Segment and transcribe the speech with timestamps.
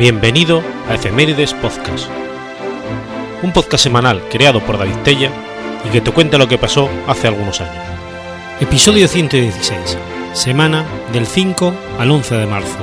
[0.00, 2.08] Bienvenido a Efemérides Podcast,
[3.42, 5.30] un podcast semanal creado por David Tella
[5.86, 7.84] y que te cuenta lo que pasó hace algunos años.
[8.60, 9.98] Episodio 116,
[10.32, 12.78] semana del 5 al 11 de marzo.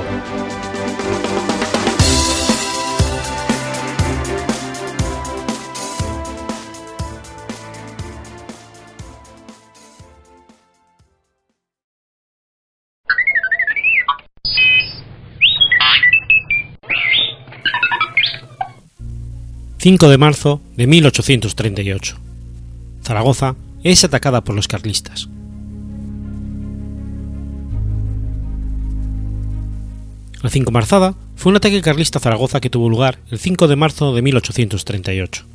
[19.88, 22.18] 5 de marzo de 1838.
[23.02, 25.30] Zaragoza es atacada por los carlistas.
[30.42, 34.14] La Marzada fue un ataque carlista a Zaragoza que tuvo lugar el 5 de marzo
[34.14, 35.46] de 1838.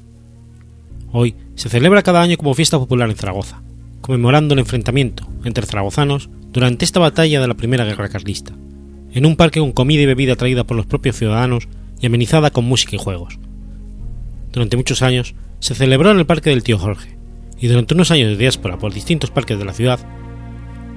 [1.12, 3.62] Hoy se celebra cada año como fiesta popular en Zaragoza,
[4.02, 8.52] conmemorando el enfrentamiento entre zaragozanos durante esta batalla de la Primera Guerra Carlista,
[9.12, 11.68] en un parque con comida y bebida traída por los propios ciudadanos
[12.02, 13.38] y amenizada con música y juegos
[14.54, 17.18] durante muchos años, se celebró en el Parque del Tío Jorge,
[17.60, 20.00] y durante unos años de diáspora por distintos parques de la ciudad,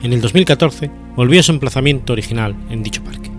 [0.03, 3.31] en el 2014 volvió a su emplazamiento original en dicho parque.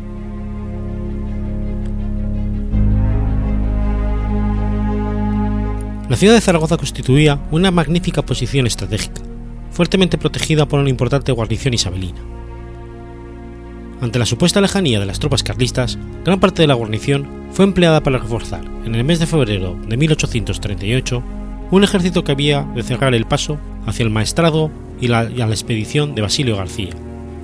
[6.10, 9.22] La ciudad de Zaragoza constituía una magnífica posición estratégica,
[9.72, 12.37] fuertemente protegida por una importante guarnición isabelina.
[14.00, 18.02] Ante la supuesta lejanía de las tropas carlistas, gran parte de la guarnición fue empleada
[18.02, 21.24] para reforzar, en el mes de febrero de 1838,
[21.72, 24.70] un ejército que había de cerrar el paso hacia el maestrado
[25.02, 26.92] y, a la expedición de Basilio García,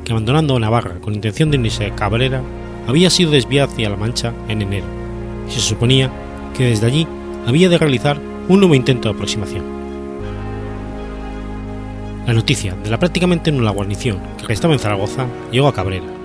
[0.06, 2.44] que abandonando Navarra con intención de unirse a Cabrera,
[2.88, 4.86] había sido desviado hacia La Mancha en enero,
[5.50, 6.12] y se suponía
[6.56, 7.08] que desde allí
[7.48, 9.64] había de realizar un nuevo intento de aproximación.
[12.28, 16.23] La noticia de la prácticamente nula guarnición que restaba en Zaragoza llegó a Cabrera,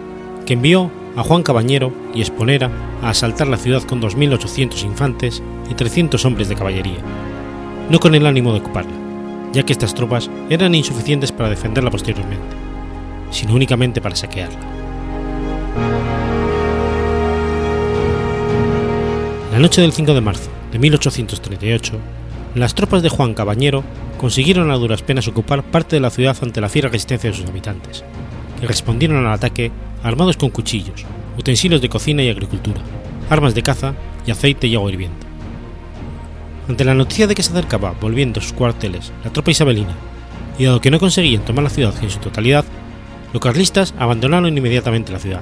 [0.49, 2.71] que envió a Juan Cabañero y Esponera
[3.03, 7.01] a asaltar la ciudad con 2.800 infantes y 300 hombres de caballería,
[7.91, 8.95] no con el ánimo de ocuparla,
[9.53, 12.57] ya que estas tropas eran insuficientes para defenderla posteriormente,
[13.31, 14.59] sino únicamente para saquearla.
[19.53, 21.93] La noche del 5 de marzo de 1838,
[22.55, 23.85] las tropas de Juan Cabañero
[24.17, 27.47] consiguieron a duras penas ocupar parte de la ciudad ante la fiera resistencia de sus
[27.47, 28.03] habitantes,
[28.67, 29.71] respondieron al ataque
[30.03, 31.05] armados con cuchillos,
[31.37, 32.81] utensilios de cocina y agricultura,
[33.31, 33.95] armas de caza
[34.27, 35.17] y aceite y agua hirviendo.
[36.69, 39.95] Ante la noticia de que se acercaba, volviendo a sus cuarteles, la tropa isabelina,
[40.59, 42.65] y dado que no conseguían tomar la ciudad en su totalidad,
[43.33, 45.41] los carlistas abandonaron inmediatamente la ciudad.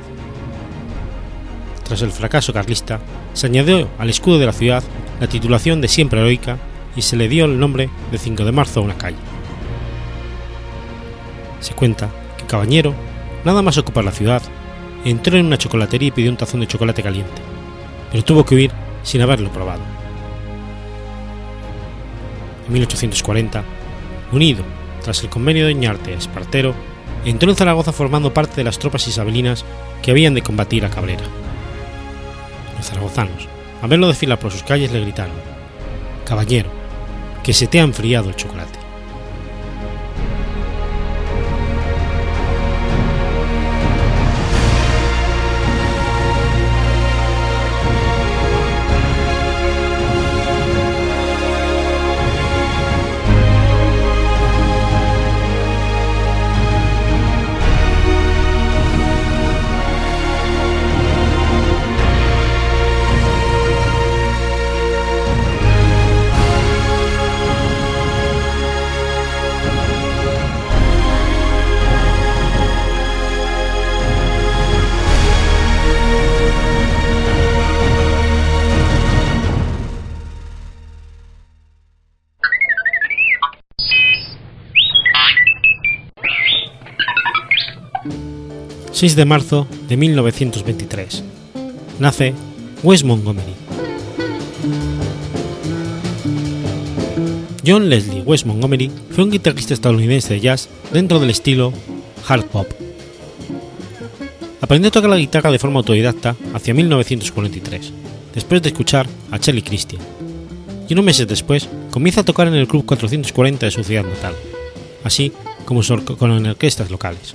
[1.85, 3.01] Tras el fracaso carlista,
[3.33, 4.83] se añadió al escudo de la ciudad
[5.21, 6.59] la titulación de siempre heroica
[6.97, 9.17] y se le dio el nombre de 5 de marzo a una calle.
[11.61, 12.09] Se cuenta
[12.47, 12.95] Cabañero
[13.45, 14.43] nada más ocupar la ciudad,
[15.05, 17.43] entró en una chocolatería y pidió un tazón de chocolate caliente,
[18.11, 19.83] pero tuvo que huir sin haberlo probado.
[22.67, 23.65] En 1840,
[24.33, 24.65] unido
[25.03, 26.75] tras el convenio de Ñarte Espartero,
[27.25, 29.65] entró en Zaragoza formando parte de las tropas isabelinas
[30.03, 31.23] que habían de combatir a Cabrera.
[32.77, 33.47] Los zaragozanos,
[33.83, 35.37] al verlo desfilar por sus calles, le gritaron:
[36.25, 36.71] Caballero,
[37.45, 38.86] que se te ha enfriado el chocolate.
[88.97, 91.23] 6 de marzo de 1923.
[91.99, 92.33] Nace
[92.83, 93.53] Wes Montgomery.
[97.67, 101.75] John Leslie Wes Montgomery fue un guitarrista estadounidense de jazz dentro del estilo
[102.27, 102.67] hard pop.
[104.63, 107.93] Aprendió a tocar la guitarra de forma autodidacta hacia 1943,
[108.35, 110.01] después de escuchar a Charlie Christian,
[110.89, 114.33] y unos meses después comienza a tocar en el Club 440 de su ciudad natal,
[115.05, 115.33] así
[115.67, 115.83] como
[116.17, 117.35] con orquestas locales.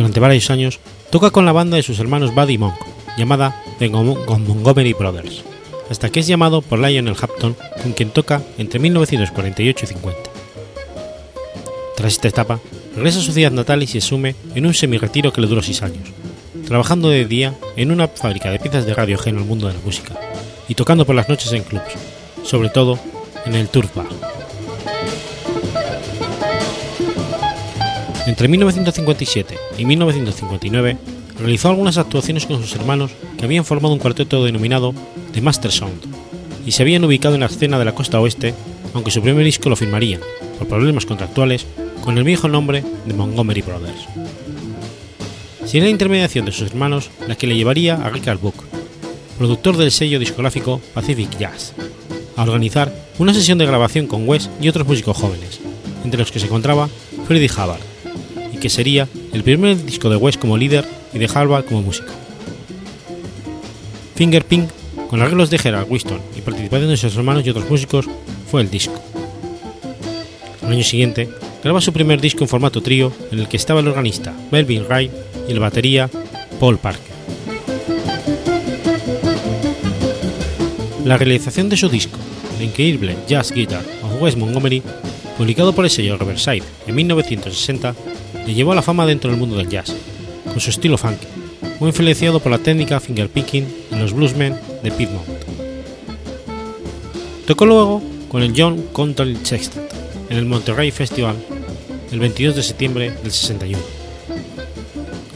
[0.00, 0.80] Durante varios años
[1.10, 2.74] toca con la banda de sus hermanos Buddy Monk,
[3.18, 5.42] llamada The Montgomery Brothers,
[5.90, 10.20] hasta que es llamado por Lionel Hampton, con quien toca entre 1948 y 50.
[11.98, 12.60] Tras esta etapa,
[12.96, 15.82] regresa a su ciudad natal y se sume en un semi-retiro que le duró seis
[15.82, 16.08] años,
[16.66, 19.80] trabajando de día en una fábrica de piezas de radio ajeno al mundo de la
[19.84, 20.18] música
[20.66, 21.92] y tocando por las noches en clubs,
[22.42, 22.98] sobre todo
[23.44, 24.29] en el Turf Bar.
[28.30, 30.96] Entre 1957 y 1959
[31.40, 34.94] realizó algunas actuaciones con sus hermanos que habían formado un cuarteto denominado
[35.32, 36.00] The Master Sound
[36.64, 38.54] y se habían ubicado en la escena de la costa oeste,
[38.94, 40.20] aunque su primer disco lo firmarían,
[40.58, 41.66] por problemas contractuales,
[42.02, 44.06] con el viejo nombre de Montgomery Brothers.
[45.64, 48.62] Sería la intermediación de sus hermanos la que le llevaría a Richard Book,
[49.38, 51.74] productor del sello discográfico Pacific Jazz,
[52.36, 55.58] a organizar una sesión de grabación con Wes y otros músicos jóvenes,
[56.04, 56.88] entre los que se encontraba
[57.26, 57.89] Freddie Hubbard,
[58.60, 62.12] que sería el primer disco de Wes como líder y de Hubbard como músico.
[64.14, 64.68] Finger Pink,
[65.08, 68.06] con arreglos de Gerald Winston y participación de sus hermanos y otros músicos,
[68.50, 69.00] fue el disco.
[70.62, 71.28] Al año siguiente,
[71.64, 75.10] graba su primer disco en formato trío en el que estaba el organista Melvin Wright
[75.48, 76.10] y el batería
[76.60, 77.10] Paul Parker.
[81.04, 82.18] La realización de su disco,
[82.58, 84.82] The Increíble Jazz Guitar of Wes Montgomery,
[85.38, 87.94] publicado por el sello Riverside en 1960,
[88.50, 89.94] le llevó a la fama dentro del mundo del jazz,
[90.44, 91.24] con su estilo funky,
[91.78, 95.28] muy influenciado por la técnica fingerpicking en los bluesmen de Piedmont.
[97.46, 99.88] Tocó luego con el John Control Sextet
[100.30, 101.36] en el Monterrey Festival
[102.10, 103.78] el 22 de septiembre del 61.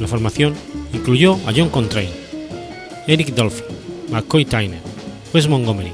[0.00, 0.55] La formación
[0.93, 2.10] incluyó a John Coltrane,
[3.06, 3.62] Eric Dolphy,
[4.10, 4.81] McCoy Tyner,
[5.32, 5.93] Wes Montgomery,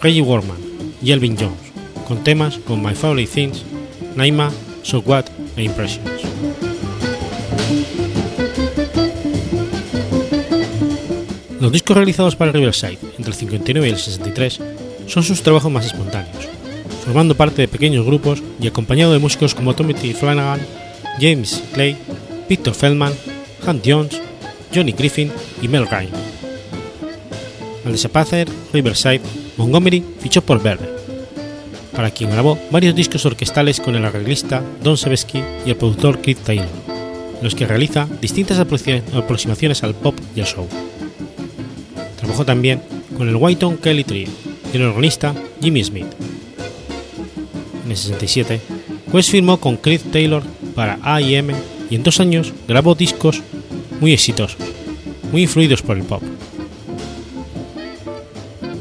[0.00, 0.58] Reggie Warman
[1.02, 1.58] y Elvin Jones,
[2.06, 3.64] con temas como My Favorite Things,
[4.14, 4.52] Naima,
[4.84, 5.24] So What
[5.64, 6.22] Impressions.
[11.60, 14.60] Los discos realizados para Riverside entre el 59 y el 63
[15.06, 16.48] son sus trabajos más espontáneos,
[17.04, 20.14] formando parte de pequeños grupos y acompañado de músicos como Tommy T.
[20.14, 20.60] Flanagan,
[21.20, 21.96] James Clay,
[22.48, 23.12] Victor Feldman,
[23.66, 24.20] Hunt Jones,
[24.74, 26.12] Johnny Griffin y Mel Ryan.
[27.84, 29.20] Al desaparecer Riverside,
[29.56, 30.97] Montgomery fichó por Verde,
[31.98, 36.38] para quien grabó varios discos orquestales con el arreglista Don Sebesky y el productor Keith
[36.44, 40.68] Taylor, en los que realiza distintas aproximaciones al pop y al show.
[42.16, 42.80] Trabajó también
[43.16, 44.28] con el Whiton Kelly Trio
[44.72, 46.06] y el organista Jimmy Smith.
[47.84, 48.60] En el 67,
[49.12, 50.44] West firmó con Keith Taylor
[50.76, 51.52] para A&M
[51.90, 53.42] y en dos años grabó discos
[53.98, 54.56] muy exitosos,
[55.32, 56.22] muy influidos por el pop.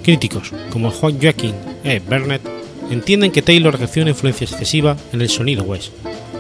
[0.04, 2.00] Críticos como Juan Joaquin E.
[2.00, 2.57] Burnett
[2.90, 5.92] entienden que Taylor ejerció una influencia excesiva en el sonido West,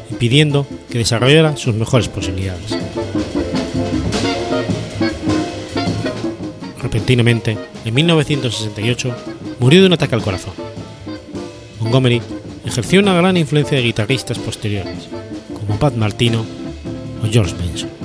[0.09, 2.77] impidiendo que desarrollara sus mejores posibilidades.
[6.81, 9.15] Repentinamente, en 1968,
[9.59, 10.53] murió de un ataque al corazón.
[11.79, 12.21] Montgomery
[12.65, 15.07] ejerció una gran influencia de guitarristas posteriores,
[15.53, 16.45] como Pat Martino
[17.23, 17.96] o George Benson.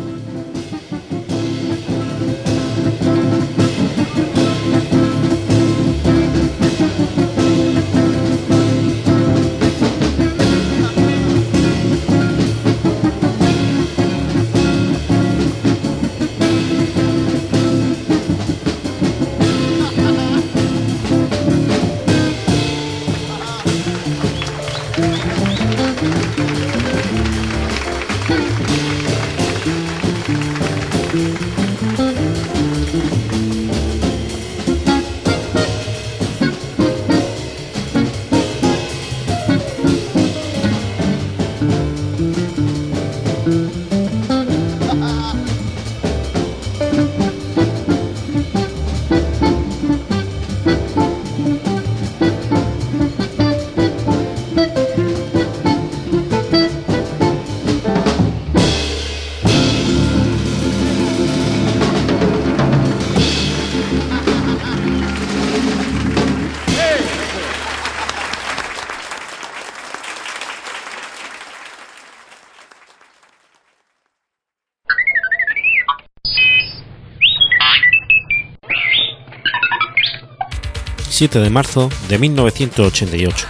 [81.30, 83.46] De marzo de 1988.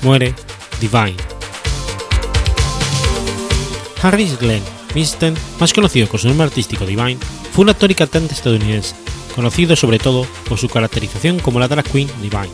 [0.00, 0.34] Muere
[0.80, 1.16] Divine.
[4.00, 4.62] Harris Glenn
[4.94, 7.18] Winston, más conocido con su nombre artístico Divine,
[7.52, 8.94] fue un actor y cantante estadounidense,
[9.34, 12.48] conocido sobre todo por su caracterización como la drag queen Divine,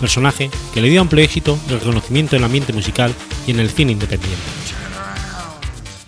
[0.00, 3.14] personaje que le dio amplio éxito y reconocimiento en el ambiente musical
[3.46, 4.42] y en el cine independiente.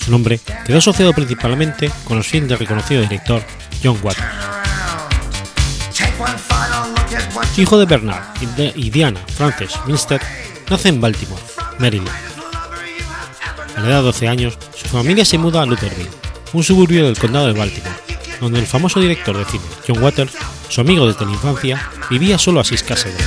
[0.04, 3.42] Su nombre quedó asociado principalmente con los films del reconocido director
[3.82, 4.55] John Waters.
[7.57, 8.23] Hijo de Bernard
[8.75, 10.21] y Diana Frances Minster,
[10.69, 11.43] nace en Baltimore,
[11.78, 12.11] Maryland.
[13.76, 16.11] A la edad de 12 años, su familia se muda a Lutherville,
[16.52, 17.97] un suburbio del condado de Baltimore,
[18.40, 20.33] donde el famoso director de cine John Waters,
[20.69, 23.19] su amigo desde la infancia, vivía solo a seis casas de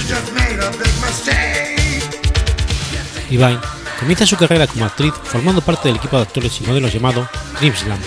[3.38, 3.62] la
[4.00, 7.28] comienza su carrera como actriz formando parte del equipo de actores y modelos llamado
[7.60, 8.04] Dreamsland.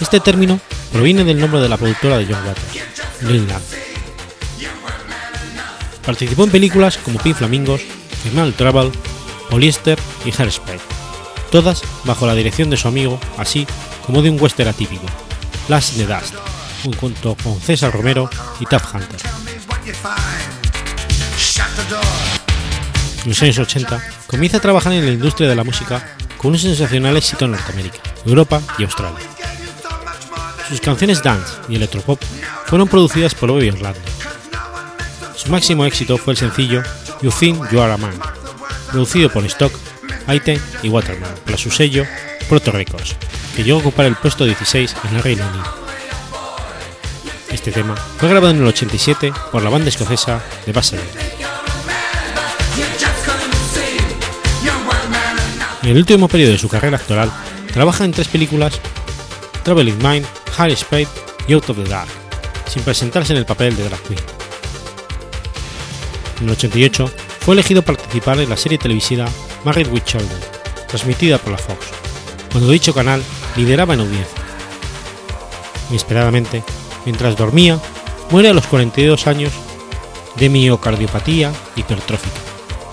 [0.00, 0.60] Este término
[0.92, 3.87] proviene del nombre de la productora de John Waters, Dreamland.
[6.08, 7.82] Participó en películas como Pink Flamingos,
[8.22, 8.90] Final Travel,
[9.50, 10.78] Polyester y Hairspray,
[11.50, 13.66] todas bajo la dirección de su amigo, así
[14.06, 15.04] como de un western atípico,
[15.68, 16.34] Last in the Dust,
[16.98, 19.20] junto con César Romero y Tough Hunter.
[23.24, 26.58] En los años 80 comienza a trabajar en la industria de la música con un
[26.58, 29.26] sensacional éxito en Norteamérica, Europa y Australia.
[30.70, 32.18] Sus canciones dance y electropop
[32.64, 34.07] fueron producidas por Bobby Orlando.
[35.38, 36.82] Su máximo éxito fue el sencillo
[37.22, 38.18] You Think You Are a Man,
[38.90, 39.72] producido por Stock,
[40.26, 42.04] Item y Waterman para su sello
[42.48, 43.14] Proto Records,
[43.54, 45.64] que llegó a ocupar el puesto 16 en el Reino Unido.
[47.52, 51.00] Este tema fue grabado en el 87 por la banda escocesa The Bassett.
[55.84, 57.30] En el último periodo de su carrera actoral,
[57.72, 58.80] trabaja en tres películas:
[59.62, 60.26] Traveling Mind,
[60.56, 61.06] Harry Spade
[61.46, 62.10] y Out of the Dark,
[62.66, 64.37] sin presentarse en el papel de drag queen.
[66.40, 69.26] En el 88 fue elegido participar en la serie televisiva
[69.64, 70.38] Married with Children,
[70.86, 71.86] transmitida por la Fox,
[72.52, 73.22] cuando dicho canal
[73.56, 74.38] lideraba en audiencia.
[75.90, 76.62] Inesperadamente,
[77.04, 77.80] mientras dormía,
[78.30, 79.52] muere a los 42 años
[80.36, 82.38] de miocardiopatía hipertrófica,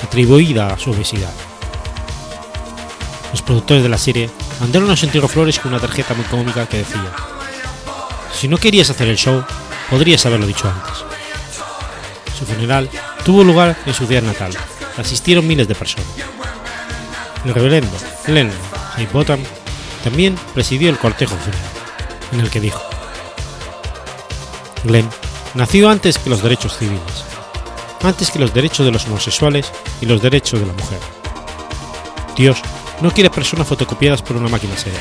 [0.02, 1.34] atribuida a su obesidad.
[3.32, 6.78] Los productores de la serie mandaron a Santiago Flores con una tarjeta muy cómica que
[6.78, 7.12] decía:
[8.34, 9.44] Si no querías hacer el show,
[9.90, 11.15] podrías haberlo dicho antes.
[12.38, 12.90] Su funeral
[13.24, 14.52] tuvo lugar en su ciudad natal.
[14.98, 16.08] Asistieron miles de personas.
[17.46, 18.52] El reverendo Glenn
[18.98, 19.40] Highbottom
[20.04, 21.70] también presidió el cortejo funeral,
[22.32, 22.82] en el que dijo:
[24.84, 25.10] Glenn
[25.54, 27.24] nació antes que los derechos civiles,
[28.04, 31.00] antes que los derechos de los homosexuales y los derechos de la mujer.
[32.36, 32.58] Dios
[33.02, 35.00] no quiere personas fotocopiadas por una máquina seria.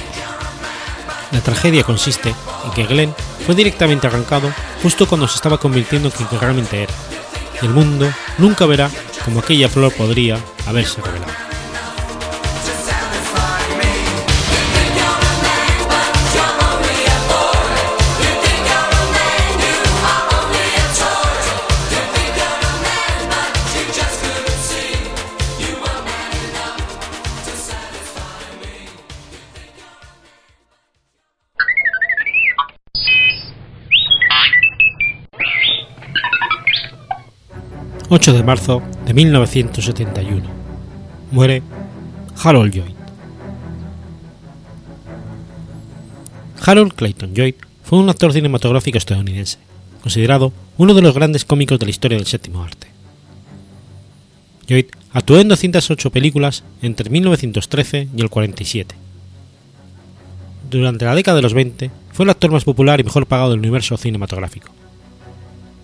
[1.33, 2.33] La tragedia consiste
[2.65, 3.15] en que Glenn
[3.45, 6.95] fue directamente arrancado justo cuando se estaba convirtiendo en quien realmente era,
[7.61, 8.91] y el mundo nunca verá
[9.25, 11.44] como aquella flor podría haberse revelado.
[38.15, 40.47] ...8 de marzo de 1971...
[41.33, 41.65] ...muere
[42.41, 42.95] Harold Lloyd.
[46.65, 49.59] Harold Clayton Lloyd fue un actor cinematográfico estadounidense,
[50.01, 52.87] considerado uno de los grandes cómicos de la historia del séptimo arte.
[54.69, 58.95] Lloyd actuó en 208 películas entre 1913 y el 47.
[60.71, 63.59] Durante la década de los 20 fue el actor más popular y mejor pagado del
[63.59, 64.71] universo cinematográfico.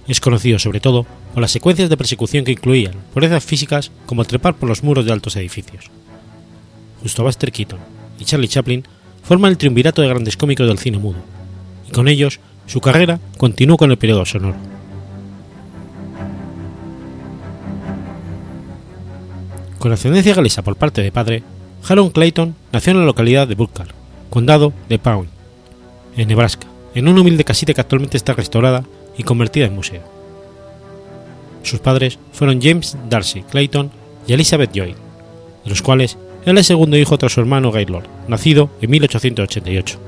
[0.08, 4.54] Es conocido sobre todo por las secuencias de persecución que incluían purezas físicas como trepar
[4.54, 5.90] por los muros de altos edificios.
[7.02, 7.78] Justo Buster Keaton
[8.18, 8.84] y Charlie Chaplin
[9.22, 11.18] forman el triunvirato de grandes cómicos del cine mudo,
[11.88, 14.56] y con ellos su carrera continuó con el periodo sonoro.
[19.78, 21.42] Con ascendencia galesa por parte de padre,
[21.88, 23.94] Harold Clayton nació en la localidad de Burkhardt,
[24.28, 25.30] condado de Pawnee,
[26.16, 28.84] en Nebraska, en una humilde casita que actualmente está restaurada
[29.20, 30.02] y convertida en museo.
[31.62, 33.90] Sus padres fueron James Darcy Clayton
[34.26, 34.94] y Elizabeth Lloyd,
[35.64, 39.98] de los cuales él es segundo hijo tras su hermano Gaylord, nacido en 1888.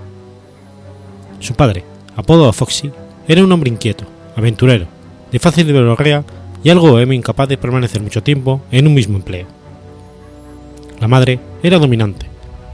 [1.40, 1.84] Su padre,
[2.16, 2.90] apodado Foxy,
[3.28, 4.04] era un hombre inquieto,
[4.34, 4.86] aventurero,
[5.30, 6.24] de fácil verborrea
[6.64, 9.46] y algo bohemio incapaz de permanecer mucho tiempo en un mismo empleo.
[11.00, 12.26] La madre era dominante,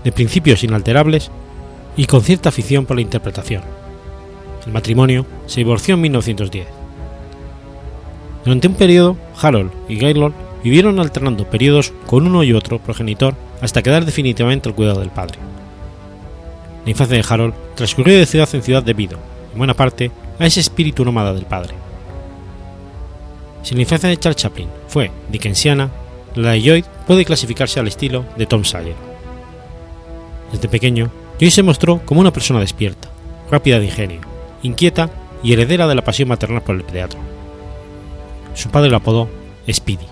[0.05, 1.31] de principios inalterables
[1.97, 3.63] y con cierta afición por la interpretación.
[4.67, 6.67] El matrimonio se divorció en 1910.
[8.45, 13.83] Durante un periodo, Harold y Gaylord vivieron alternando periodos con uno y otro progenitor hasta
[13.83, 15.39] quedar definitivamente al cuidado del padre.
[16.85, 19.19] La infancia de Harold transcurrió de ciudad en ciudad debido,
[19.53, 21.75] en buena parte, a ese espíritu nómada del padre.
[23.63, 25.91] Si la infancia de Charles Chaplin fue dickensiana,
[26.35, 28.95] la de Lloyd puede clasificarse al estilo de Tom Sawyer.
[30.53, 33.09] Desde pequeño, Lloyd se mostró como una persona despierta,
[33.51, 34.21] rápida de ingenio,
[34.63, 35.11] inquieta
[35.43, 37.19] y heredera de la pasión maternal por el teatro.
[38.55, 39.29] Su padre lo apodó
[39.71, 40.07] Speedy.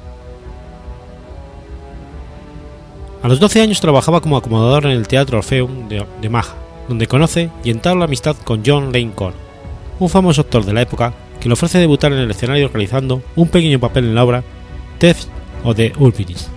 [3.22, 6.54] A los 12 años trabajaba como acomodador en el Teatro Orfeum de, de Maja,
[6.88, 9.34] donde conoce y entabla amistad con John Lane Connor,
[9.98, 13.48] un famoso actor de la época que le ofrece debutar en el escenario realizando un
[13.48, 14.44] pequeño papel en la obra
[14.98, 15.26] Theft
[15.64, 16.48] o The Ulpinis.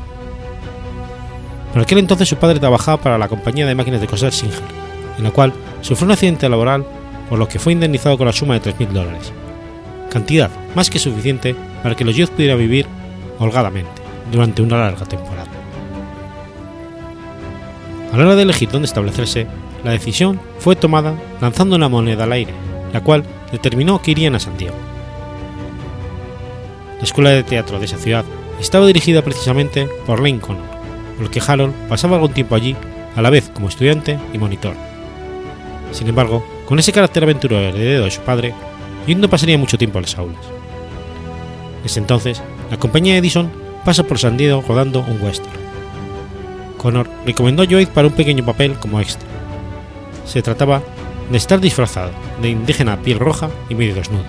[1.73, 4.61] Por aquel entonces su padre trabajaba para la compañía de máquinas de coser Singer,
[5.17, 6.85] en la cual sufrió un accidente laboral
[7.29, 9.31] por lo que fue indemnizado con la suma de 3.000 dólares,
[10.09, 12.85] cantidad más que suficiente para que los Youth pudieran vivir
[13.37, 15.47] holgadamente durante una larga temporada.
[18.11, 19.47] A la hora de elegir dónde establecerse,
[19.83, 22.53] la decisión fue tomada lanzando una moneda al aire,
[22.91, 24.75] la cual determinó que irían a San Diego.
[26.97, 28.25] La escuela de teatro de esa ciudad
[28.59, 30.65] estaba dirigida precisamente por Lane Connor,
[31.15, 32.75] por lo que Harold pasaba algún tiempo allí,
[33.15, 34.73] a la vez como estudiante y monitor.
[35.91, 38.53] Sin embargo, con ese carácter aventurero heredero de su padre,
[39.07, 40.45] Jim no pasaría mucho tiempo en las aulas.
[41.81, 43.51] Desde entonces, la compañía Edison
[43.83, 45.49] pasa por San Diego rodando un western.
[46.77, 49.27] Connor recomendó a Lloyd para un pequeño papel como extra.
[50.27, 50.83] Se trataba
[51.31, 54.25] de estar disfrazado de indígena piel roja y medio desnudo.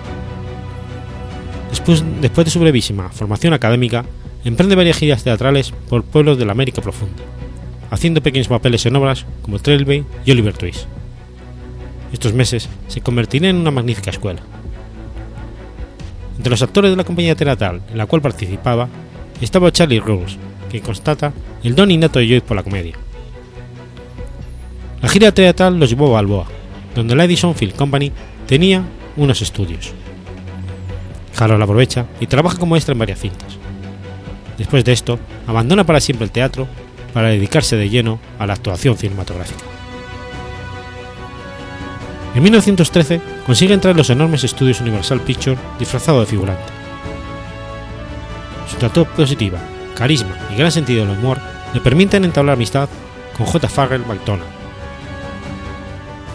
[1.69, 4.03] Después, después de su brevísima formación académica,
[4.43, 7.21] emprende varias giras teatrales por pueblos de la América Profunda,
[7.91, 10.87] haciendo pequeños papeles en obras como Trailway y Oliver Twist.
[12.13, 14.41] Estos meses se convertirían en una magnífica escuela.
[16.37, 18.89] Entre los actores de la compañía teatral en la cual participaba
[19.41, 20.37] estaba Charlie Rose,
[20.69, 22.95] que constata el don innato de Lloyd por la comedia.
[25.01, 26.45] La gira teatral los llevó a Balboa,
[26.95, 28.11] donde la Edison Film Company
[28.47, 28.83] tenía
[29.17, 29.93] unos estudios.
[31.37, 33.57] Harold aprovecha y trabaja como extra en varias cintas.
[34.57, 36.67] Después de esto, abandona para siempre el teatro
[37.13, 39.80] para dedicarse de lleno a la actuación cinematográfica.
[42.33, 46.63] En 1913 consigue entrar en los enormes estudios Universal Pictures disfrazado de figurante.
[48.69, 49.59] Su trato positiva,
[49.95, 51.39] carisma y gran sentido del humor
[51.73, 52.87] le permiten entablar amistad
[53.37, 53.67] con J.
[53.67, 54.49] Farrell McDonald.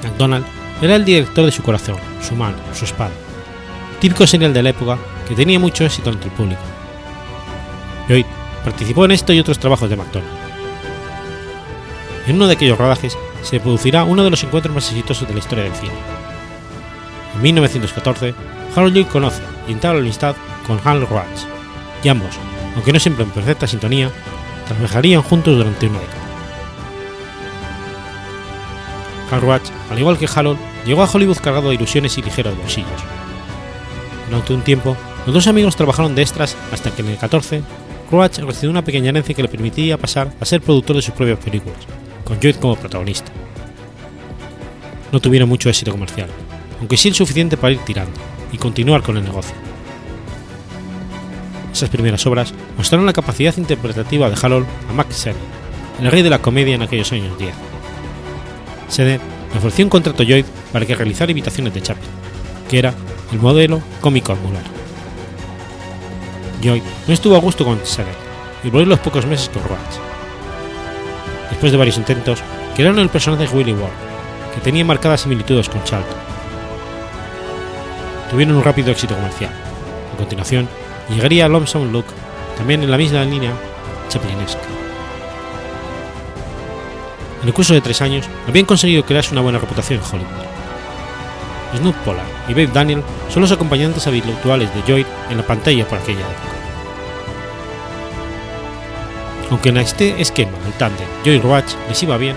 [0.02, 0.44] McDonald
[0.82, 3.12] era el director de su corazón, su mano, su espada,
[3.98, 6.60] típico serial de la época que tenía mucho éxito entre el público.
[8.08, 8.26] Lloyd
[8.64, 10.30] participó en esto y otros trabajos de McDonald.
[12.26, 15.38] En uno de aquellos rodajes se producirá uno de los encuentros más exitosos de la
[15.38, 15.92] historia del cine.
[17.36, 18.34] En 1914,
[18.74, 20.34] Harold Lloyd conoce y entabla amistad
[20.66, 21.46] con Hal Roach,
[22.02, 22.34] y ambos,
[22.74, 24.10] aunque no siempre en perfecta sintonía,
[24.66, 26.22] trabajarían juntos durante una década.
[29.30, 32.56] Hal Roach, al igual que Harold, llegó a Hollywood cargado de ilusiones y ligero de
[32.56, 33.04] bolsillos.
[34.28, 37.62] Durante un tiempo, los dos amigos trabajaron de extras hasta que en el 14,
[38.10, 41.38] Roach recibió una pequeña herencia que le permitía pasar a ser productor de sus propias
[41.38, 41.78] películas,
[42.26, 43.30] con Lloyd como protagonista.
[45.12, 46.28] No tuvieron mucho éxito comercial,
[46.80, 48.18] aunque sí el suficiente para ir tirando
[48.52, 49.54] y continuar con el negocio.
[51.72, 55.42] Esas primeras obras mostraron la capacidad interpretativa de Harold a Max Sennett,
[56.00, 57.54] el rey de la comedia en aquellos años 10.
[58.88, 59.20] Sennett
[59.52, 62.10] le ofreció un contrato a Lloyd para que realizara imitaciones de Chaplin,
[62.68, 62.92] que era
[63.30, 64.64] el modelo cómico angular.
[66.60, 68.16] Lloyd no estuvo a gusto con Sennett
[68.64, 70.05] y volvió los pocos meses con Roach
[71.50, 72.40] después de varios intentos,
[72.74, 73.92] crearon el personaje de Willy Ward,
[74.54, 76.18] que tenía marcadas similitudes con Charlton.
[78.30, 79.52] Tuvieron un rápido éxito comercial.
[80.14, 80.68] A continuación,
[81.08, 82.06] llegaría Lonesome Look,
[82.56, 83.52] también en la misma línea
[84.08, 84.60] chaplinesca.
[87.42, 90.46] En el curso de tres años, habían conseguido crearse una buena reputación en Hollywood.
[91.76, 95.98] Snoop Pollard y Babe Daniel son los acompañantes habituales de Lloyd en la pantalla por
[95.98, 96.55] aquella época.
[99.50, 102.36] Aunque en este esquema el tándem Joy Roach les iba bien,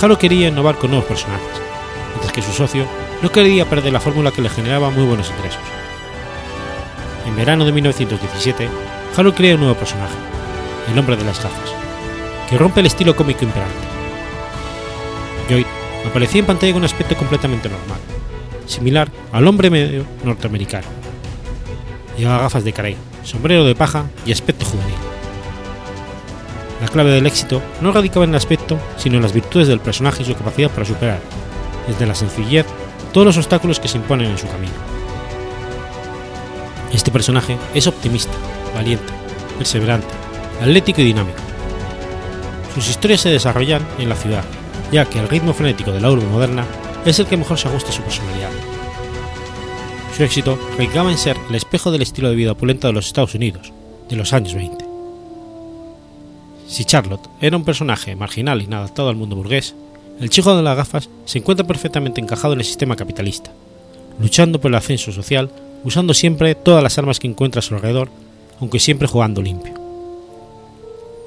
[0.00, 1.60] Halo quería innovar con nuevos personajes,
[2.10, 2.86] mientras que su socio
[3.22, 5.60] no quería perder la fórmula que le generaba muy buenos ingresos.
[7.26, 8.68] En verano de 1917,
[9.16, 10.14] Halo crea un nuevo personaje,
[10.90, 11.70] el hombre de las gafas,
[12.48, 13.74] que rompe el estilo cómico imperante.
[15.48, 15.66] Lloyd
[16.06, 17.98] aparecía en pantalla con un aspecto completamente normal,
[18.66, 20.86] similar al hombre medio norteamericano.
[22.16, 25.17] Llevaba gafas de carey, sombrero de paja y aspecto juvenil.
[26.88, 30.22] La clave del éxito no radicaba en el aspecto, sino en las virtudes del personaje
[30.22, 31.20] y su capacidad para superar,
[31.86, 32.64] desde la sencillez,
[33.12, 34.72] todos los obstáculos que se imponen en su camino.
[36.90, 38.32] Este personaje es optimista,
[38.74, 39.12] valiente,
[39.58, 40.08] perseverante,
[40.62, 41.36] atlético y dinámico.
[42.74, 44.44] Sus historias se desarrollan en la ciudad,
[44.90, 46.64] ya que el ritmo frenético de la urbe moderna
[47.04, 48.50] es el que mejor se ajusta a su personalidad.
[50.16, 53.34] Su éxito radicaba en ser el espejo del estilo de vida opulento de los Estados
[53.34, 53.74] Unidos,
[54.08, 54.87] de los años 20.
[56.68, 59.74] Si Charlotte era un personaje marginal y inadaptado al mundo burgués,
[60.20, 63.50] el chico de las gafas se encuentra perfectamente encajado en el sistema capitalista,
[64.20, 65.50] luchando por el ascenso social,
[65.82, 68.10] usando siempre todas las armas que encuentra a su alrededor,
[68.60, 69.72] aunque siempre jugando limpio.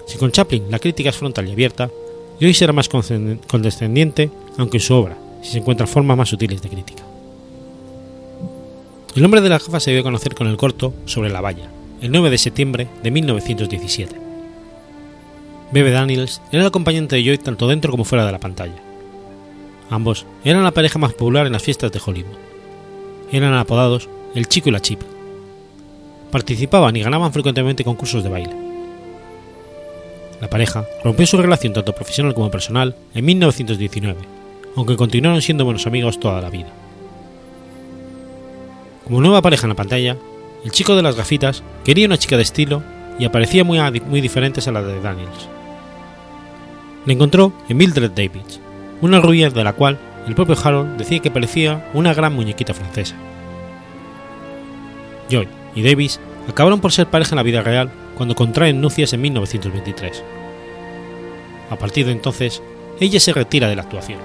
[0.06, 1.90] Si con Chaplin la crítica es frontal y abierta,
[2.40, 6.70] hoy será más condescendiente, aunque en su obra, si se encuentran formas más sutiles de
[6.70, 7.04] crítica.
[9.16, 11.70] El hombre de las gafas se dio a conocer con el corto Sobre la valla,
[12.00, 14.31] el 9 de septiembre de 1917.
[15.72, 18.76] Bebe Daniels era el acompañante de Joy tanto dentro como fuera de la pantalla.
[19.90, 22.38] Ambos eran la pareja más popular en las fiestas de Hollywood.
[23.32, 25.02] Eran apodados el chico y la chip.
[26.30, 28.56] Participaban y ganaban frecuentemente concursos de baile.
[30.42, 34.20] La pareja rompió su relación tanto profesional como personal en 1919,
[34.76, 36.70] aunque continuaron siendo buenos amigos toda la vida.
[39.06, 40.18] Como nueva pareja en la pantalla,
[40.66, 42.84] el chico de las gafitas quería una chica de estilo
[43.20, 45.50] y aparecía muy, muy diferentes a la de Daniels.
[47.06, 48.60] Le encontró en Mildred Davids,
[49.02, 53.16] una rubia de la cual el propio Harold decía que parecía una gran muñequita francesa.
[55.30, 59.22] Joy y Davis acabaron por ser pareja en la vida real cuando contraen nupcias en
[59.22, 60.24] 1923.
[61.72, 62.62] A partir de entonces,
[63.00, 64.20] ella se retira de la actuación.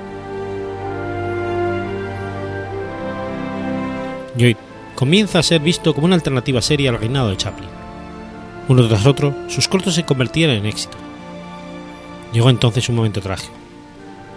[4.36, 4.56] Joy
[4.94, 7.70] comienza a ser visto como una alternativa seria al reinado de Chaplin.
[8.68, 11.05] Uno tras otro, sus cortos se convertían en éxito.
[12.36, 13.54] Llegó entonces un momento trágico.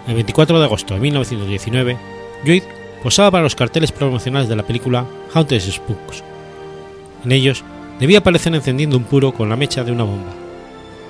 [0.08, 1.98] El 24 de agosto de 1919,
[2.46, 2.62] Lloyd
[3.02, 6.24] posaba para los carteles promocionales de la película Haunted Spooks.
[7.26, 7.62] En ellos
[7.98, 10.32] debía aparecer encendiendo un puro con la mecha de una bomba,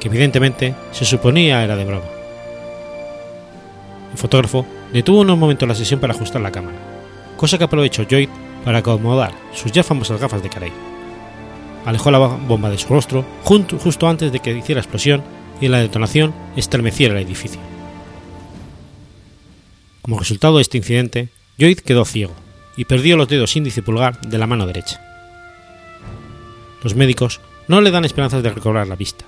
[0.01, 2.07] que evidentemente se suponía era de broma.
[4.11, 6.79] El fotógrafo detuvo unos momentos la sesión para ajustar la cámara,
[7.37, 8.31] cosa que aprovechó Lloyd
[8.65, 10.73] para acomodar sus ya famosas gafas de Carey.
[11.87, 15.23] Alejó la bomba de su rostro justo antes de que hiciera explosión
[15.61, 17.61] y la detonación estremeciera el edificio.
[20.03, 22.35] Como resultado de este incidente, Lloyd quedó ciego
[22.77, 25.01] y perdió los dedos índice y pulgar de la mano derecha.
[26.83, 29.25] Los médicos no le dan esperanzas de recobrar la vista.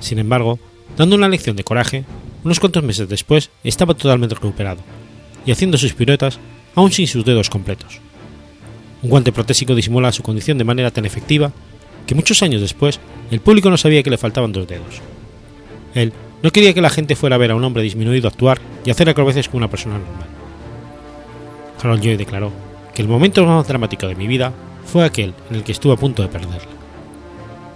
[0.00, 0.58] Sin embargo,
[0.96, 2.04] dando una lección de coraje,
[2.44, 4.80] unos cuantos meses después estaba totalmente recuperado
[5.46, 6.38] y haciendo sus piruetas
[6.74, 8.00] aún sin sus dedos completos.
[9.02, 11.52] Un guante protésico disimula su condición de manera tan efectiva
[12.06, 12.98] que muchos años después
[13.30, 15.00] el público no sabía que le faltaban dos dedos.
[15.94, 18.90] Él no quería que la gente fuera a ver a un hombre disminuido actuar y
[18.90, 20.26] hacer acrobacias con una persona normal.
[21.82, 22.52] Harold Joy declaró
[22.94, 24.52] que el momento más dramático de mi vida
[24.84, 26.78] fue aquel en el que estuve a punto de perderla.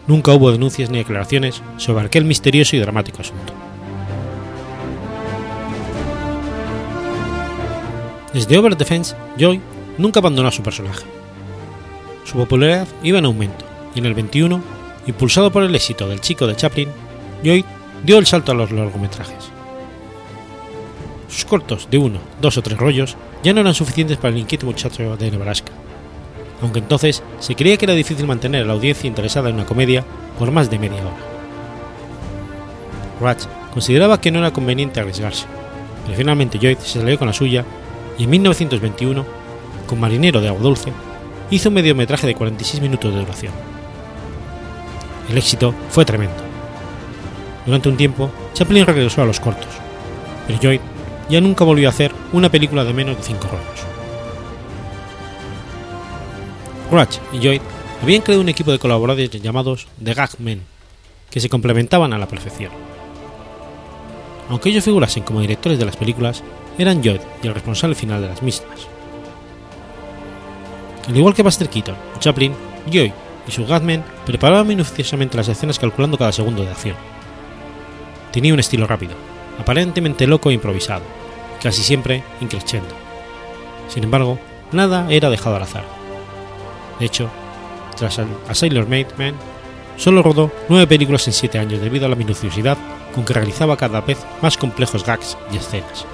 [0.07, 3.53] Nunca hubo denuncias ni declaraciones sobre aquel misterioso y dramático asunto.
[8.33, 9.61] Desde Over Defense, Joy
[9.99, 11.05] nunca abandonó a su personaje.
[12.25, 14.63] Su popularidad iba en aumento y en el 21,
[15.07, 16.89] impulsado por el éxito del chico de Chaplin,
[17.45, 17.65] Joy
[18.05, 19.51] dio el salto a los largometrajes.
[21.29, 24.67] Sus cortos de uno, dos o tres rollos ya no eran suficientes para el inquieto
[24.67, 25.73] muchacho de Nebraska,
[26.61, 30.05] aunque entonces se creía que era difícil mantener a la audiencia interesada en una comedia
[30.39, 31.17] por más de media hora.
[33.21, 35.47] Ratch consideraba que no era conveniente arriesgarse,
[36.05, 37.65] pero finalmente Lloyd se salió con la suya
[38.19, 39.25] y en 1921,
[39.87, 40.93] con Marinero de Agua Dulce,
[41.51, 43.53] hizo un mediometraje de 46 minutos de duración.
[45.31, 46.42] El éxito fue tremendo
[47.65, 49.69] durante un tiempo, Chaplin regresó a los cortos,
[50.47, 50.81] pero Lloyd
[51.29, 53.87] ya nunca volvió a hacer una película de menos de 5 rollos.
[56.91, 57.61] Crutch y Lloyd
[58.03, 60.63] habían creado un equipo de colaboradores llamados The Gag Men,
[61.31, 62.73] que se complementaban a la perfección.
[64.51, 66.43] Aunque ellos figurasen como directores de las películas,
[66.79, 68.89] eran Lloyd y el responsable final de las mismas.
[71.09, 72.55] Al igual que Buster Keaton o Chaplin,
[72.91, 73.13] Lloyd
[73.47, 77.12] y su Gagmen preparaban minuciosamente las escenas calculando cada segundo de acción
[78.33, 79.15] Tenía un estilo rápido,
[79.59, 81.03] aparentemente loco e improvisado,
[81.63, 82.95] casi siempre increciendo.
[83.89, 84.39] Sin embargo,
[84.73, 85.85] nada era dejado al azar.
[86.99, 87.29] De hecho,
[87.97, 89.35] tras A Sailor Man,
[89.97, 92.79] solo rodó nueve películas en siete años debido a la minuciosidad
[93.15, 96.07] con que realizaba cada vez más complejos gags y escenas.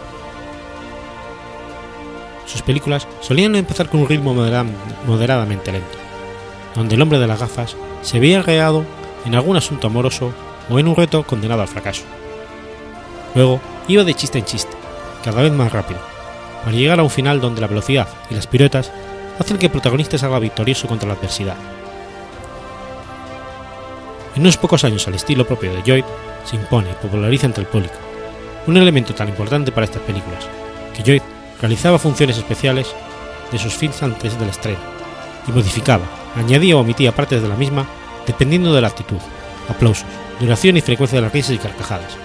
[2.46, 4.34] Sus películas solían empezar con un ritmo
[5.06, 5.98] moderadamente lento,
[6.74, 8.84] donde el hombre de las gafas se veía guiado
[9.24, 10.32] en algún asunto amoroso
[10.68, 12.04] o en un reto condenado al fracaso.
[13.34, 14.76] Luego iba de chiste en chiste,
[15.24, 16.00] cada vez más rápido,
[16.64, 18.92] para llegar a un final donde la velocidad y las piruetas
[19.38, 21.56] hacen que el protagonista salga victorioso contra la adversidad.
[24.34, 26.04] En unos pocos años al estilo propio de Lloyd
[26.44, 27.94] se impone y populariza entre el público,
[28.66, 30.46] un elemento tan importante para estas películas,
[30.94, 31.22] que Lloyd
[31.60, 32.94] realizaba funciones especiales
[33.50, 34.78] de sus films antes del estreno,
[35.46, 36.04] y modificaba,
[36.36, 37.86] añadía o omitía partes de la misma
[38.26, 39.18] dependiendo de la actitud,
[39.68, 40.06] aplausos,
[40.40, 42.16] duración y frecuencia de las risas y carcajadas,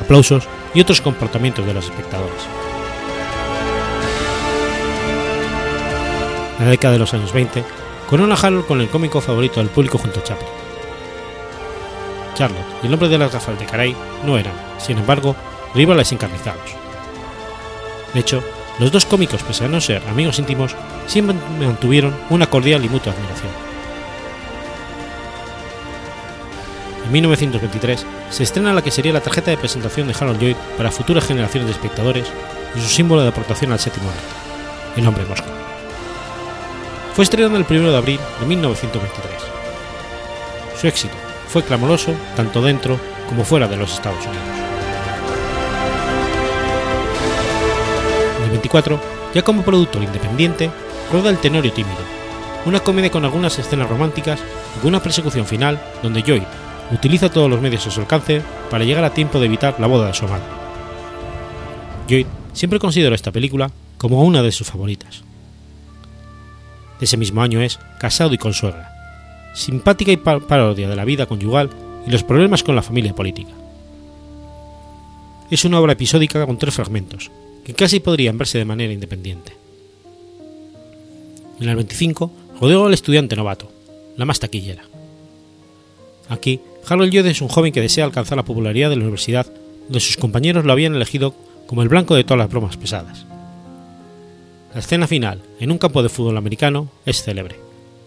[0.00, 2.42] aplausos y otros comportamientos de los espectadores.
[6.58, 7.64] La década de los años 20,
[8.08, 10.48] corona Harold con el cómico favorito del público junto a Chaplin.
[12.34, 15.34] Charlotte y el hombre de las gafas de Caray no eran, sin embargo,
[15.74, 16.70] rivales encarnizados.
[18.12, 18.42] De hecho,
[18.78, 20.74] los dos cómicos, pese a no ser amigos íntimos,
[21.06, 23.69] siempre mantuvieron una cordial y mutua admiración.
[27.10, 30.92] En 1923 se estrena la que sería la tarjeta de presentación de Harold Lloyd para
[30.92, 32.28] futuras generaciones de espectadores
[32.76, 35.48] y su símbolo de aportación al séptimo arte, el hombre mosca.
[37.12, 39.42] Fue estrenada el 1 de abril de 1923.
[40.80, 41.14] Su éxito
[41.48, 44.44] fue clamoroso tanto dentro como fuera de los Estados Unidos.
[48.38, 49.00] En el 24,
[49.34, 50.70] ya como productor independiente,
[51.12, 51.98] roda El Tenorio Tímido,
[52.66, 54.38] una comedia con algunas escenas románticas
[54.76, 56.44] y con una persecución final donde Lloyd
[56.92, 60.08] utiliza todos los medios a su alcance para llegar a tiempo de evitar la boda
[60.08, 60.44] de su amada.
[62.08, 65.22] Lloyd siempre consideró esta película como una de sus favoritas.
[67.00, 68.92] Ese mismo año es Casado y con suegra,
[69.54, 71.70] simpática y parodia de la vida conyugal
[72.06, 73.52] y los problemas con la familia política.
[75.50, 77.30] Es una obra episódica con tres fragmentos,
[77.64, 79.56] que casi podrían verse de manera independiente.
[81.60, 83.70] En el 25 rodeó al estudiante novato,
[84.16, 84.84] la más taquillera.
[86.28, 89.46] Aquí Harold Lloyd es un joven que desea alcanzar la popularidad de la universidad,
[89.84, 91.34] donde sus compañeros lo habían elegido
[91.66, 93.26] como el blanco de todas las bromas pesadas.
[94.74, 97.56] La escena final, en un campo de fútbol americano, es célebre,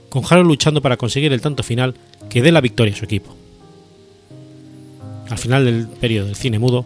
[0.09, 1.95] con Harold luchando para conseguir el tanto final
[2.29, 3.35] que dé la victoria a su equipo.
[5.29, 6.85] Al final del periodo del cine mudo,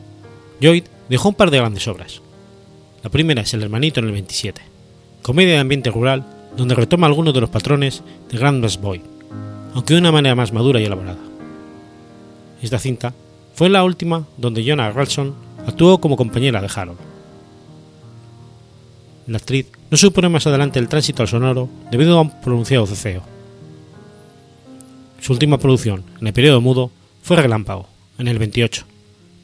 [0.60, 2.22] Lloyd dejó un par de grandes obras.
[3.04, 4.62] La primera es El hermanito en el 27,
[5.22, 6.26] comedia de ambiente rural
[6.58, 9.02] donde retoma algunos de los patrones de Grand Boy,
[9.74, 11.27] aunque de una manera más madura y elaborada.
[12.62, 13.14] Esta cinta
[13.54, 17.00] fue la última donde Jonah Ralston actuó como compañera de Harold.
[19.28, 23.24] La actriz no supone más adelante el tránsito al sonoro debido a un pronunciado ceceo.
[25.20, 26.92] Su última producción, en el periodo mudo,
[27.22, 28.86] fue Relámpago, en el 28,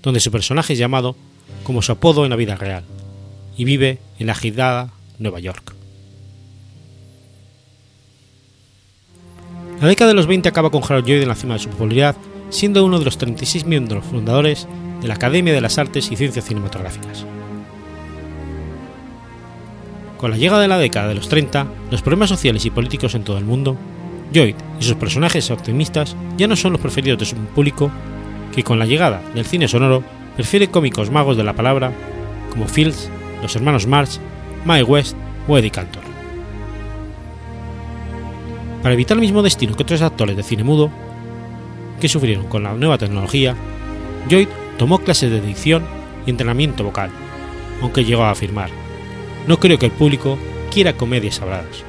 [0.02, 1.16] donde su personaje es llamado
[1.64, 2.84] como su apodo en la vida real,
[3.58, 5.74] y vive en la agitada Nueva York.
[9.82, 12.16] La década de los 20 acaba con Harold Lloyd en la cima de su popularidad
[12.54, 14.68] siendo uno de los 36 miembros fundadores
[15.02, 17.26] de la Academia de las Artes y Ciencias Cinematográficas.
[20.18, 23.24] Con la llegada de la década de los 30, los problemas sociales y políticos en
[23.24, 23.76] todo el mundo,
[24.32, 27.90] Lloyd y sus personajes optimistas ya no son los preferidos de su público,
[28.56, 30.04] que con la llegada del cine sonoro
[30.36, 31.92] prefiere cómicos magos de la palabra
[32.52, 33.10] como Fields,
[33.42, 34.20] los hermanos March,
[34.64, 36.04] Mae West o Eddie Cantor.
[38.84, 40.92] Para evitar el mismo destino que otros actores de cine mudo,
[42.04, 43.56] que sufrieron con la nueva tecnología,
[44.28, 45.86] Lloyd tomó clases de dicción
[46.26, 47.10] y entrenamiento vocal,
[47.82, 48.70] aunque llegó a afirmar,
[49.48, 50.38] no creo que el público
[50.70, 51.86] quiera comedias habladas.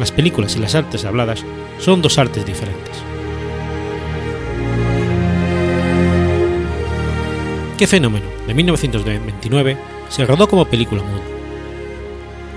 [0.00, 1.44] Las películas y las artes habladas
[1.78, 2.96] son dos artes diferentes.
[7.78, 8.26] ¿Qué fenómeno?
[8.48, 9.76] de 1929
[10.08, 11.22] se rodó como película muda.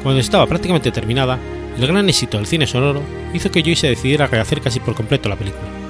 [0.02, 1.38] Cuando estaba prácticamente terminada,
[1.78, 3.04] el gran éxito del cine sonoro
[3.36, 5.87] hizo que Joy se decidiera a rehacer casi por completo la película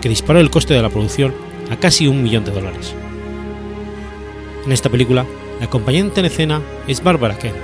[0.00, 1.34] que disparó el coste de la producción
[1.70, 2.94] a casi un millón de dólares.
[4.64, 5.26] En esta película,
[5.58, 7.56] la acompañante en escena es Barbara Kent,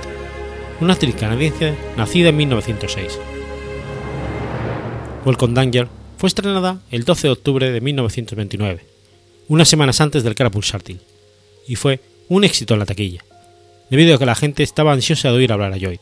[0.81, 3.19] una actriz canadiense nacida en 1906.
[5.25, 8.85] Welcome Danger fue estrenada el 12 de octubre de 1929,
[9.47, 10.83] unas semanas antes del Crepuscular,
[11.67, 13.23] y fue un éxito en la taquilla,
[13.89, 15.99] debido a que la gente estaba ansiosa de oír hablar a Lloyd.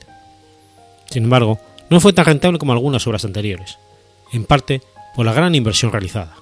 [1.09, 3.77] Sin embargo, no fue tan rentable como algunas obras anteriores,
[4.31, 4.81] en parte
[5.15, 6.35] por la gran inversión realizada.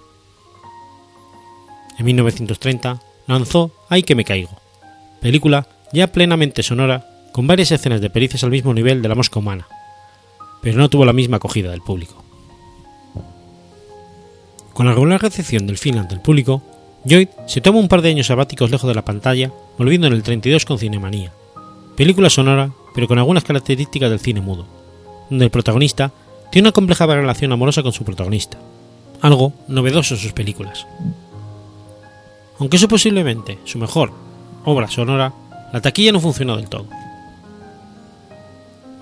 [1.97, 4.57] En 1930 lanzó Ay que me caigo,
[5.21, 9.39] película ya plenamente sonora con varias escenas de pericias al mismo nivel de la mosca
[9.39, 9.67] humana,
[10.61, 12.23] pero no tuvo la misma acogida del público.
[14.73, 16.61] Con la regular recepción del final del público,
[17.03, 20.23] Lloyd se toma un par de años sabáticos lejos de la pantalla, volviendo en el
[20.23, 21.31] 32 con Cinemanía,
[21.95, 24.65] película sonora pero con algunas características del cine mudo,
[25.29, 26.11] donde el protagonista
[26.51, 28.57] tiene una compleja relación amorosa con su protagonista,
[29.21, 30.85] algo novedoso en sus películas.
[32.59, 34.11] Aunque eso posiblemente su mejor
[34.65, 35.33] obra sonora,
[35.71, 36.87] la taquilla no funcionó del todo.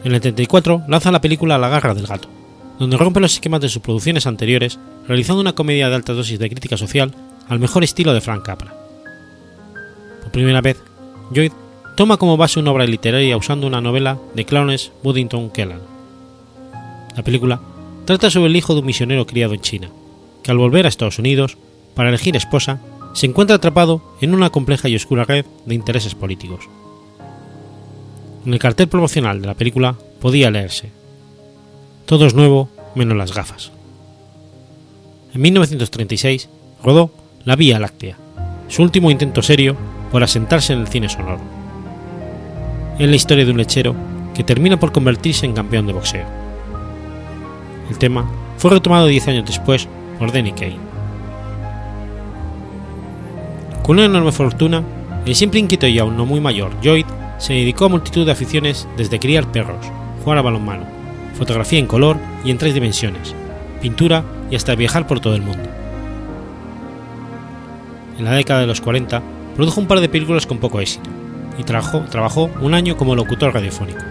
[0.04, 2.30] En el 34 lanza la película La garra del gato,
[2.78, 6.50] donde rompe los esquemas de sus producciones anteriores, realizando una comedia de alta dosis de
[6.50, 7.14] crítica social
[7.50, 8.74] al mejor estilo de Frank Capra.
[10.22, 10.78] Por primera vez,
[11.32, 11.52] Lloyd
[11.98, 15.99] toma como base una obra literaria usando una novela de Clarence Buddington Kellan
[17.16, 17.62] la película
[18.06, 19.90] trata sobre el hijo de un misionero criado en China,
[20.44, 21.58] que al volver a Estados Unidos
[21.96, 22.80] para elegir esposa,
[23.14, 26.70] se encuentra atrapado en una compleja y oscura red de intereses políticos.
[28.46, 30.92] En el cartel promocional de la película podía leerse:
[32.06, 33.72] Todo es nuevo menos las gafas.
[35.34, 36.50] En 1936
[36.84, 37.12] rodó
[37.46, 38.18] La Vía Láctea,
[38.68, 39.76] su último intento serio
[40.12, 41.42] por asentarse en el cine sonoro.
[42.98, 43.96] es la historia de un lechero
[44.34, 46.39] que termina por convertirse en campeón de boxeo.
[47.90, 50.78] El tema fue retomado 10 años después por Danny Kane.
[53.84, 54.84] Con una enorme fortuna,
[55.26, 57.06] el siempre inquieto y aún no muy mayor Lloyd
[57.40, 59.86] se dedicó a multitud de aficiones desde criar perros,
[60.24, 60.86] jugar a balonmano,
[61.34, 63.34] fotografía en color y en tres dimensiones,
[63.82, 65.64] pintura y hasta viajar por todo el mundo.
[68.18, 69.22] En la década de los 40
[69.56, 71.10] produjo un par de películas con poco éxito
[71.58, 74.04] y trabajó, trabajó un año como locutor radiofónico.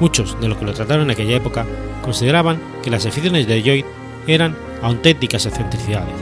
[0.00, 1.66] Muchos de los que lo trataron en aquella época
[2.02, 3.84] consideraban que las aficiones de Lloyd
[4.26, 6.14] eran auténticas excentricidades.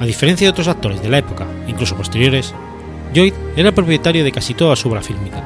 [0.00, 2.52] A diferencia de otros actores de la época, incluso posteriores,
[3.14, 5.44] Lloyd era propietario de casi toda su obra fílmica,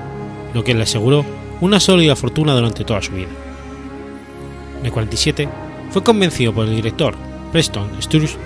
[0.54, 1.24] lo que le aseguró
[1.60, 3.28] una sólida fortuna durante toda su vida.
[4.80, 5.48] En el 47
[5.90, 7.14] fue convencido por el director
[7.52, 8.36] Preston Sturges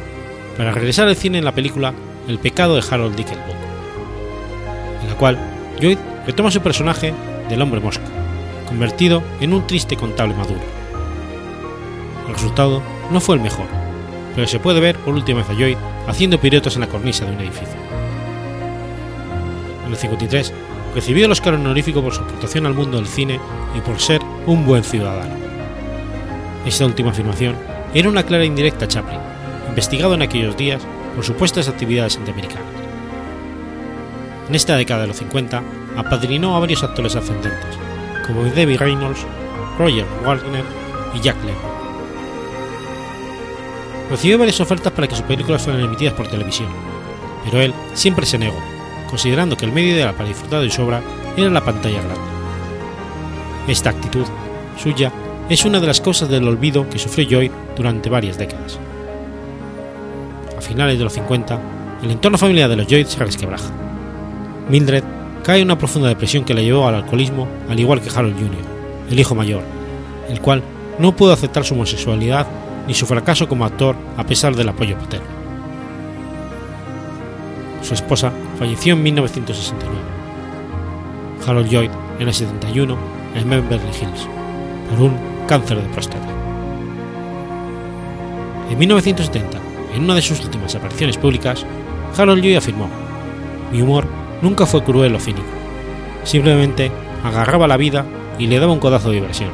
[0.56, 1.94] para regresar al cine en la película
[2.28, 3.69] El pecado de Harold Dickelbock,
[5.20, 5.38] cual
[5.78, 7.12] Lloyd retoma su personaje
[7.50, 8.04] del hombre mosca,
[8.66, 10.62] convertido en un triste contable maduro.
[12.26, 13.66] El resultado no fue el mejor,
[14.34, 15.76] pero se puede ver por última vez a Lloyd
[16.08, 17.76] haciendo piruetas en la cornisa de un edificio.
[19.84, 20.54] En el 53
[20.94, 23.38] recibió el Oscar honorífico por su aportación al mundo del cine
[23.76, 25.34] y por ser un buen ciudadano.
[26.64, 27.56] Esta última afirmación
[27.92, 29.20] era una clara indirecta a Chaplin,
[29.68, 30.80] investigado en aquellos días
[31.14, 32.79] por supuestas actividades antiamericanas.
[34.50, 35.62] En esta década de los 50
[35.96, 37.78] apadrinó a varios actores ascendentes,
[38.26, 39.24] como Debbie Reynolds,
[39.78, 40.64] Roger Wagner
[41.14, 41.70] y Jack Lemmon.
[44.10, 46.68] Recibió varias ofertas para que sus películas fueran emitidas por televisión,
[47.44, 48.58] pero él siempre se negó,
[49.08, 51.00] considerando que el medio ideal para disfrutar de su obra
[51.36, 52.20] era la pantalla grande.
[53.68, 54.24] Esta actitud
[54.82, 55.12] suya
[55.48, 58.80] es una de las causas del olvido que sufrió Joy durante varias décadas.
[60.58, 61.60] A finales de los 50,
[62.02, 63.89] el entorno familiar de los Joy se resquebraja.
[64.70, 65.02] Mildred
[65.42, 68.64] cae en una profunda depresión que le llevó al alcoholismo, al igual que Harold Jr.,
[69.10, 69.62] el hijo mayor,
[70.28, 70.62] el cual
[70.98, 72.46] no pudo aceptar su homosexualidad
[72.86, 75.26] ni su fracaso como actor a pesar del apoyo paterno.
[77.82, 79.98] Su esposa falleció en 1969.
[81.46, 82.96] Harold Lloyd en el 71
[83.34, 84.28] en Beverly Hills
[84.88, 85.16] por un
[85.48, 86.28] cáncer de próstata.
[88.70, 89.58] En 1970,
[89.94, 91.66] en una de sus últimas apariciones públicas,
[92.16, 92.88] Harold Lloyd afirmó:
[93.72, 94.06] Mi humor
[94.42, 95.46] nunca fue cruel o cínico.
[96.24, 96.90] Simplemente
[97.24, 98.04] agarraba la vida
[98.38, 99.50] y le daba un codazo de diversión.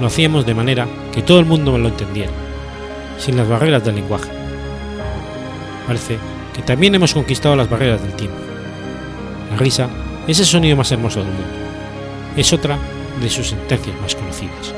[0.00, 2.32] Lo hacíamos de manera que todo el mundo lo entendiera,
[3.18, 4.30] sin las barreras del lenguaje.
[5.86, 6.18] Parece
[6.54, 8.38] que también hemos conquistado las barreras del tiempo.
[9.50, 9.88] La risa
[10.26, 11.48] es el sonido más hermoso del mundo.
[12.36, 12.78] Es otra
[13.20, 14.77] de sus sentencias más conocidas.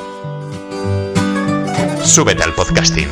[2.03, 3.07] Súbete al podcasting.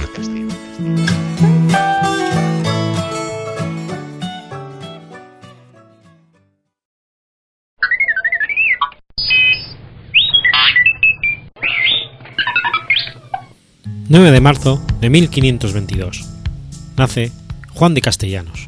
[14.09, 16.25] 9 de marzo de 1522.
[16.97, 17.31] Nace
[17.75, 18.67] Juan de Castellanos.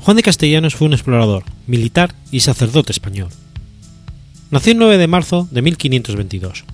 [0.00, 3.28] Juan de Castellanos fue un explorador, militar y sacerdote español.
[4.50, 6.64] Nació el 9 de marzo de 1522.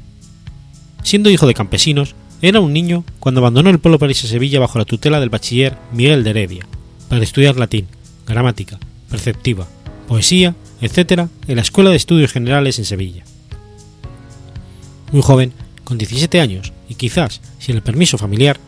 [1.03, 4.79] Siendo hijo de campesinos, era un niño cuando abandonó el pueblo París a Sevilla bajo
[4.79, 6.67] la tutela del bachiller Miguel de Heredia
[7.09, 7.87] para estudiar latín,
[8.27, 8.79] gramática,
[9.11, 9.67] perceptiva,
[10.09, 11.29] poesía, etc.
[11.49, 13.25] en la Escuela de Estudios Generales en Sevilla
[15.15, 15.53] muy joven,
[15.85, 18.59] con 17 años y quizás sin el permiso familiar,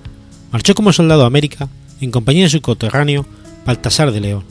[0.53, 1.69] marchó como soldado a América
[2.01, 3.27] en compañía de su coterráneo
[3.67, 4.45] Baltasar de León,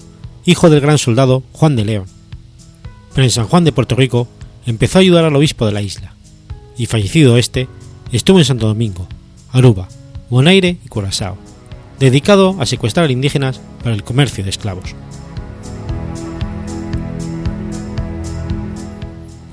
[0.45, 2.05] hijo del gran soldado Juan de León.
[3.13, 4.27] Pero en San Juan de Puerto Rico
[4.65, 6.13] empezó a ayudar al obispo de la isla,
[6.77, 7.67] y fallecido este,
[8.11, 9.07] estuvo en Santo Domingo,
[9.51, 9.87] Aruba,
[10.29, 11.37] Bonaire y Curazao,
[11.99, 14.95] dedicado a secuestrar indígenas para el comercio de esclavos.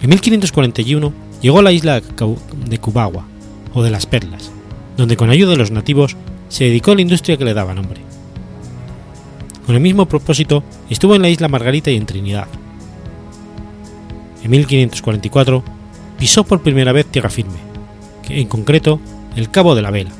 [0.02, 3.26] En 1541 llegó a la isla de Cubagua,
[3.74, 4.50] o de las Perlas,
[4.96, 6.16] donde con ayuda de los nativos
[6.48, 8.00] se dedicó a la industria que le daba nombre.
[9.64, 12.48] Con el mismo propósito estuvo en la isla Margarita y en Trinidad.
[14.42, 15.62] En 1544
[16.18, 17.58] pisó por primera vez tierra firme,
[18.28, 19.00] en concreto
[19.36, 20.12] el Cabo de la Vela,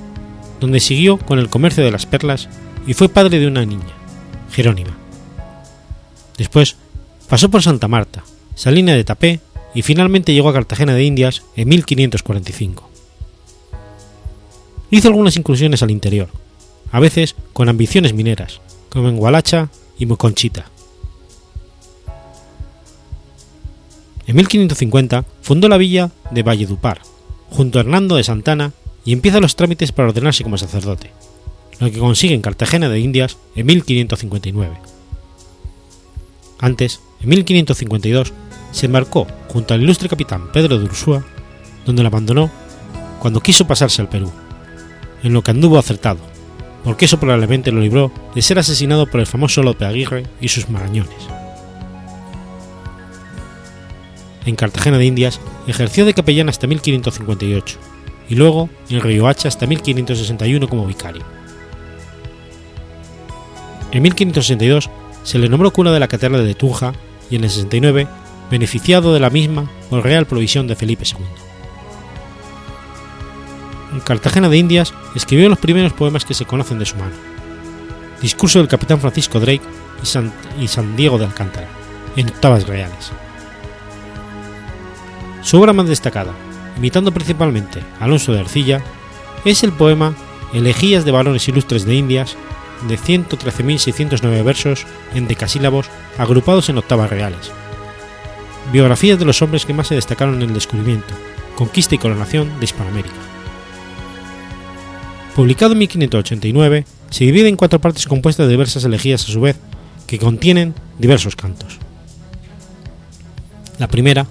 [0.60, 2.48] donde siguió con el comercio de las perlas
[2.86, 3.94] y fue padre de una niña,
[4.50, 4.96] Jerónima.
[6.38, 6.76] Después
[7.28, 9.40] pasó por Santa Marta, Salina de Tapé
[9.74, 12.90] y finalmente llegó a Cartagena de Indias en 1545.
[14.90, 16.28] Hizo algunas incursiones al interior,
[16.90, 18.60] a veces con ambiciones mineras,
[18.90, 20.71] como en Gualacha y Moconchita.
[24.26, 27.00] En 1550 fundó la villa de Valledupar,
[27.50, 28.72] junto a Hernando de Santana,
[29.04, 31.10] y empieza los trámites para ordenarse como sacerdote,
[31.80, 34.76] lo que consigue en Cartagena de Indias en 1559.
[36.60, 38.32] Antes, en 1552,
[38.70, 41.24] se embarcó junto al ilustre capitán Pedro de Ursúa,
[41.84, 42.50] donde lo abandonó
[43.18, 44.30] cuando quiso pasarse al Perú,
[45.24, 46.20] en lo que anduvo acertado,
[46.84, 50.68] porque eso probablemente lo libró de ser asesinado por el famoso Lope Aguirre y sus
[50.68, 51.41] marañones.
[54.44, 57.78] En Cartagena de Indias ejerció de capellán hasta 1558
[58.28, 61.22] y luego en Riohacha hasta 1561 como vicario.
[63.92, 64.90] En 1562
[65.22, 66.92] se le nombró cura de la catedral de Tunja
[67.30, 68.08] y en el 69
[68.50, 71.24] beneficiado de la misma por real provisión de Felipe II.
[73.92, 77.14] En Cartagena de Indias escribió los primeros poemas que se conocen de su mano.
[78.20, 79.62] Discurso del capitán Francisco Drake
[80.02, 81.68] y San, y San Diego de Alcántara,
[82.16, 83.12] en octavas reales.
[85.42, 86.32] Su obra más destacada,
[86.76, 88.82] imitando principalmente Alonso de Arcilla,
[89.44, 90.14] es el poema
[90.52, 92.36] Elegías de varones ilustres de Indias,
[92.88, 95.86] de 113.609 versos en decasílabos
[96.18, 97.50] agrupados en octavas reales,
[98.70, 101.12] Biografías de los hombres que más se destacaron en el descubrimiento,
[101.56, 103.14] conquista y coronación de Hispanoamérica.
[105.34, 109.56] Publicado en 1589, se divide en cuatro partes compuestas de diversas elegías a su vez,
[110.06, 111.78] que contienen diversos cantos.
[113.78, 114.26] La primera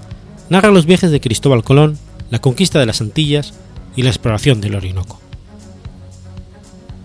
[0.51, 1.97] narra los viajes de Cristóbal Colón,
[2.29, 3.55] la conquista de las Antillas
[3.95, 5.19] y la exploración del Orinoco.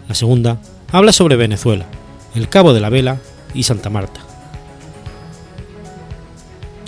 [0.06, 0.60] La segunda
[0.92, 1.86] habla sobre Venezuela,
[2.34, 3.18] el Cabo de la Vela
[3.54, 4.26] y Santa Marta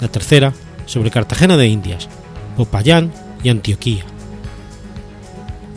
[0.00, 0.52] la tercera
[0.86, 2.08] sobre Cartagena de Indias,
[2.56, 4.04] Popayán y Antioquía.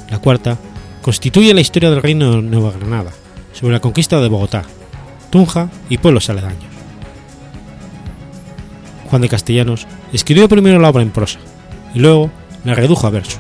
[0.09, 0.57] La cuarta
[1.01, 3.11] constituye la historia del reino de Nueva Granada,
[3.53, 4.63] sobre la conquista de Bogotá,
[5.29, 6.70] Tunja y pueblos aledaños.
[9.11, 11.37] Juan de Castellanos escribió primero la obra en prosa
[11.93, 12.31] y luego
[12.63, 13.39] la redujo a verso,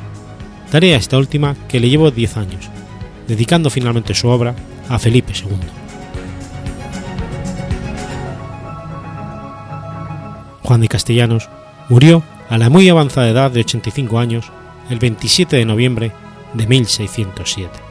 [0.69, 2.69] tarea esta última que le llevó 10 años,
[3.25, 4.53] dedicando finalmente su obra
[4.89, 5.47] a Felipe II.
[10.61, 11.47] Juan de Castellanos
[11.87, 14.51] murió a la muy avanzada edad de 85 años
[14.89, 16.11] el 27 de noviembre
[16.53, 17.90] de 1607.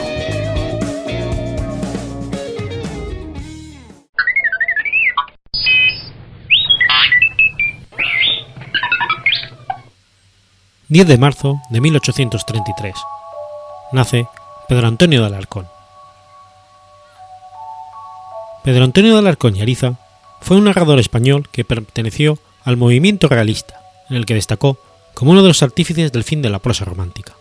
[10.91, 12.93] 10 de marzo de 1833.
[13.93, 14.27] Nace
[14.67, 15.65] Pedro Antonio de Alarcón.
[18.65, 19.93] Pedro Antonio de Alarcón y Ariza
[20.41, 24.79] fue un narrador español que perteneció al movimiento realista, en el que destacó
[25.13, 27.37] como uno de los artífices del fin de la prosa romántica.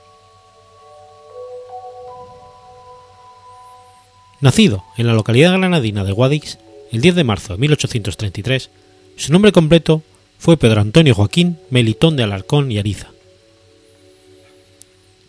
[4.41, 6.61] Nacido en la localidad granadina de Guadix
[6.93, 8.71] el 10 de marzo de 1833,
[9.17, 10.03] su nombre completo
[10.39, 13.09] fue Pedro Antonio Joaquín Melitón de Alarcón y Ariza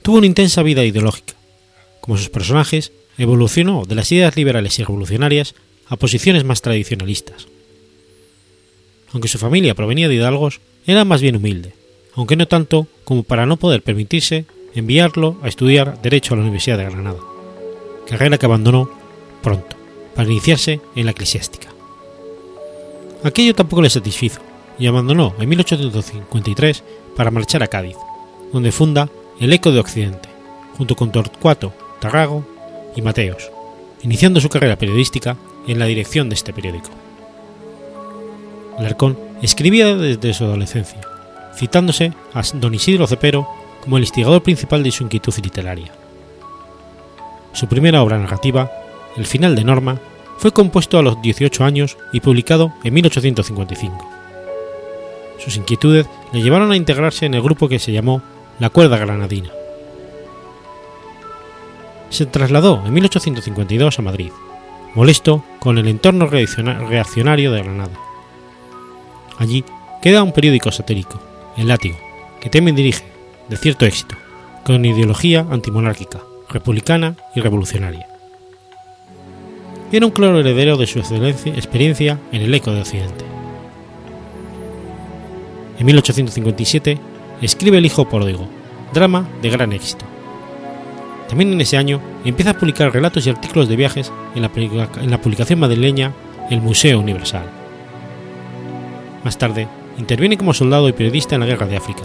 [0.02, 1.36] Tuvo una intensa vida ideológica.
[2.00, 5.54] Como sus personajes, evolucionó de las ideas liberales y revolucionarias
[5.88, 7.48] a posiciones más tradicionalistas.
[9.14, 11.74] Aunque su familia provenía de hidalgos, era más bien humilde,
[12.16, 16.78] aunque no tanto como para no poder permitirse enviarlo a estudiar Derecho a la Universidad
[16.78, 17.20] de Granada,
[18.08, 18.90] carrera que abandonó
[19.44, 19.76] pronto
[20.16, 21.70] para iniciarse en la eclesiástica.
[23.24, 24.42] Aquello tampoco le satisfizo
[24.80, 26.84] y abandonó en 1853
[27.16, 27.98] para marchar a Cádiz,
[28.52, 29.10] donde funda
[29.42, 30.30] el Eco de Occidente,
[30.78, 32.46] junto con Torcuato, Tarrago
[32.96, 33.50] y Mateos,
[34.04, 35.36] iniciando su carrera periodística
[35.68, 36.90] en la dirección de este periódico.
[38.78, 41.02] Alarcón escribía desde su adolescencia,
[41.58, 43.48] citándose a don Isidro Cepero
[43.82, 45.92] como el instigador principal de su inquietud literaria.
[47.54, 48.72] Su primera obra narrativa,
[49.18, 50.00] El final de Norma,
[50.38, 54.08] fue compuesto a los 18 años y publicado en 1855.
[55.44, 58.22] Sus inquietudes le llevaron a integrarse en el grupo que se llamó
[58.62, 59.50] la cuerda granadina.
[62.12, 64.32] Se trasladó en 1852 a Madrid,
[64.94, 67.98] molesto con el entorno reaccionario de Granada.
[69.40, 69.66] Allí
[70.04, 71.20] queda un periódico satírico,
[71.58, 71.98] El Látigo,
[72.40, 73.04] que también dirige,
[73.50, 74.16] de cierto éxito,
[74.64, 78.08] con ideología antimonárquica, republicana y revolucionaria.
[79.92, 83.26] Era un claro heredero de su experiencia en el eco de Occidente.
[85.80, 87.11] En 1857
[87.46, 88.48] escribe El Hijo Pródigo,
[88.94, 90.06] drama de gran éxito.
[91.28, 95.12] También en ese año empieza a publicar relatos y artículos de viajes en la, en
[95.12, 96.14] la publicación madrileña
[96.50, 97.46] El Museo Universal.
[99.24, 99.68] Más tarde,
[99.98, 102.04] interviene como soldado y periodista en la Guerra de África,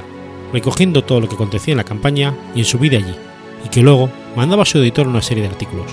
[0.53, 3.15] recogiendo todo lo que acontecía en la campaña y en su vida allí,
[3.65, 5.87] y que luego mandaba a su editor una serie de artículos,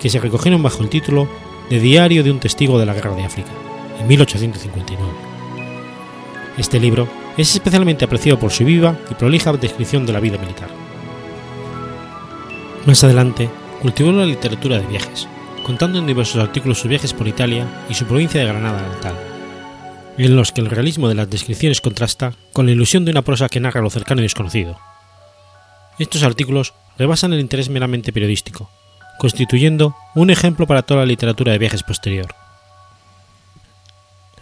[0.00, 1.28] que se recogieron bajo el título
[1.70, 3.50] de Diario de un testigo de la Guerra de África,
[3.98, 5.10] en 1859.
[6.56, 7.08] Este libro
[7.38, 10.68] es especialmente apreciado por su viva y prolija descripción de la vida militar.
[12.84, 13.48] Más adelante,
[13.80, 15.28] cultivó la literatura de viajes,
[15.64, 19.14] contando en diversos artículos sus viajes por Italia y su provincia de Granada natal,
[20.18, 23.48] en los que el realismo de las descripciones contrasta con la ilusión de una prosa
[23.48, 24.76] que narra lo cercano y desconocido.
[26.00, 28.68] Estos artículos rebasan el interés meramente periodístico,
[29.18, 32.34] constituyendo un ejemplo para toda la literatura de viajes posterior.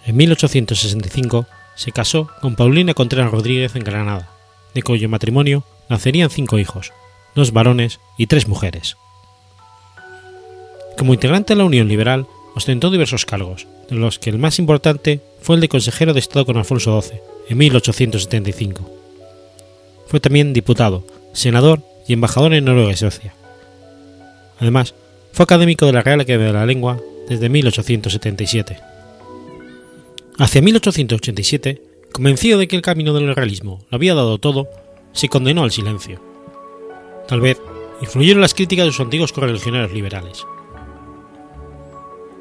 [0.06, 4.28] En 1865 se casó con Paulina Contreras Rodríguez en Granada,
[4.74, 6.92] de cuyo matrimonio nacerían cinco hijos,
[7.34, 8.96] dos varones y tres mujeres.
[10.98, 15.20] Como integrante de la Unión Liberal, ostentó diversos cargos, de los que el más importante
[15.42, 18.90] fue el de consejero de Estado con Alfonso XII, en 1875.
[20.06, 23.34] Fue también diputado, senador y embajador en Noruega y Suecia.
[24.58, 24.94] Además,
[25.32, 26.98] fue académico de la Real Academia de la Lengua
[27.28, 28.95] desde 1877.
[30.38, 31.82] Hacia 1887,
[32.12, 34.68] convencido de que el camino del realismo lo había dado todo,
[35.12, 36.20] se condenó al silencio.
[37.26, 37.58] Tal vez
[38.02, 40.44] influyeron las críticas de sus antiguos correligionarios liberales.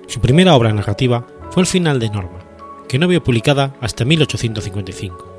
[0.07, 2.39] Su primera obra narrativa fue El final de Norma,
[2.89, 5.33] que no vio publicada hasta 1855.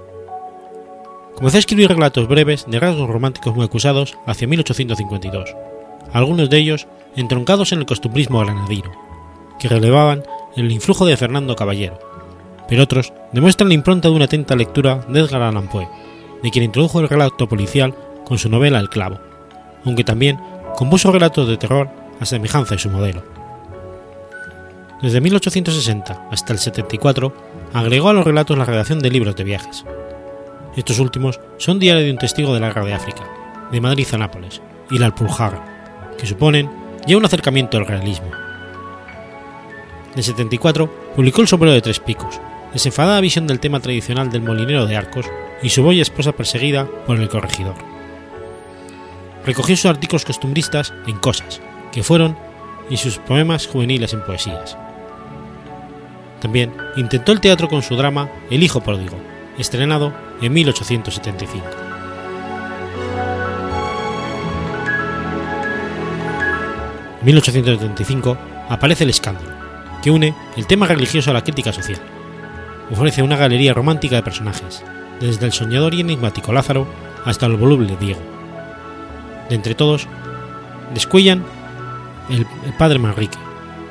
[1.34, 5.54] comenzó a escribir relatos breves de rasgos románticos muy acusados hacia 1852,
[6.10, 6.86] algunos de ellos
[7.16, 8.92] entroncados en el costumbrismo granadino,
[9.60, 10.22] que relevaban
[10.56, 11.98] el influjo de Fernando Caballero,
[12.68, 15.88] pero otros demuestran la impronta de una atenta lectura de Edgar Allan Poe,
[16.42, 17.94] de quien introdujo el relato policial
[18.24, 19.20] con su novela El clavo,
[19.84, 20.40] aunque también
[20.76, 21.88] compuso relatos de terror
[22.20, 23.22] a semejanza de su modelo.
[25.02, 27.32] Desde 1860 hasta el 74
[27.74, 29.84] agregó a los relatos la redacción de libros de viajes.
[30.74, 33.24] Estos últimos son Diario de un testigo de la guerra de África,
[33.70, 34.60] de Madrid a Nápoles
[34.90, 36.70] y La Alpujarra, que suponen
[37.06, 38.28] ya un acercamiento al realismo.
[40.12, 42.40] En el 74 publicó El sombrero de tres picos,
[42.76, 45.24] desenfadada visión del tema tradicional del molinero de Arcos
[45.62, 47.74] y su boya esposa perseguida por el corregidor.
[49.46, 52.36] Recogió sus artículos costumbristas en Cosas, que fueron,
[52.90, 54.76] y sus poemas juveniles en poesías.
[56.40, 59.16] También intentó el teatro con su drama El hijo pródigo,
[59.56, 60.12] estrenado
[60.42, 61.66] en 1875.
[67.20, 68.36] En 1875
[68.68, 69.56] aparece El escándalo,
[70.02, 72.15] que une el tema religioso a la crítica social.
[72.90, 74.84] Ofrece una galería romántica de personajes,
[75.20, 76.86] desde el soñador y enigmático Lázaro
[77.24, 78.20] hasta el voluble Diego.
[79.48, 80.06] De entre todos,
[80.94, 81.44] descuellan
[82.30, 83.38] el, el padre Manrique,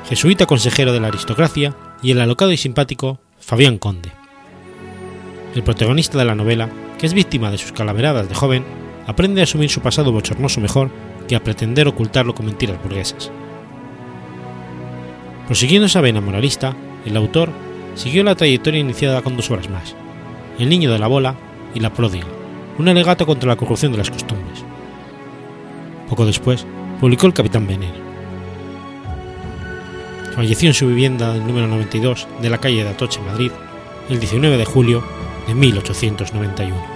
[0.08, 4.12] jesuita consejero de la aristocracia, y el alocado y simpático Fabián Conde.
[5.54, 6.68] El protagonista de la novela,
[6.98, 8.64] que es víctima de sus calaveradas de joven,
[9.06, 10.90] aprende a asumir su pasado bochornoso mejor
[11.28, 13.30] que a pretender ocultarlo con mentiras burguesas.
[15.46, 17.50] Prosiguiendo esa vena moralista, el autor
[17.96, 19.96] siguió la trayectoria iniciada con dos obras más,
[20.58, 21.34] El niño de la bola
[21.74, 22.26] y La pródiga,
[22.78, 24.64] un alegato contra la corrupción de las costumbres.
[26.08, 26.64] Poco después,
[27.00, 28.06] publicó El capitán Veneno.
[30.34, 33.50] Falleció en su vivienda del número 92 de la calle de Atoche, Madrid,
[34.08, 35.02] el 19 de julio
[35.48, 36.95] de 1891.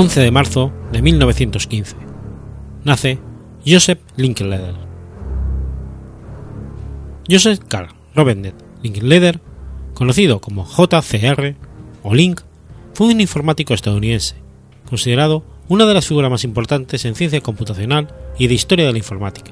[0.00, 1.96] 11 de marzo de 1915.
[2.84, 3.18] Nace
[3.66, 4.76] Joseph Linklater.
[7.28, 9.40] Joseph Carl Robert Linklater,
[9.94, 11.56] conocido como JCR
[12.04, 12.42] o Link,
[12.94, 14.36] fue un informático estadounidense,
[14.88, 18.06] considerado una de las figuras más importantes en ciencia computacional
[18.38, 19.50] y de historia de la informática.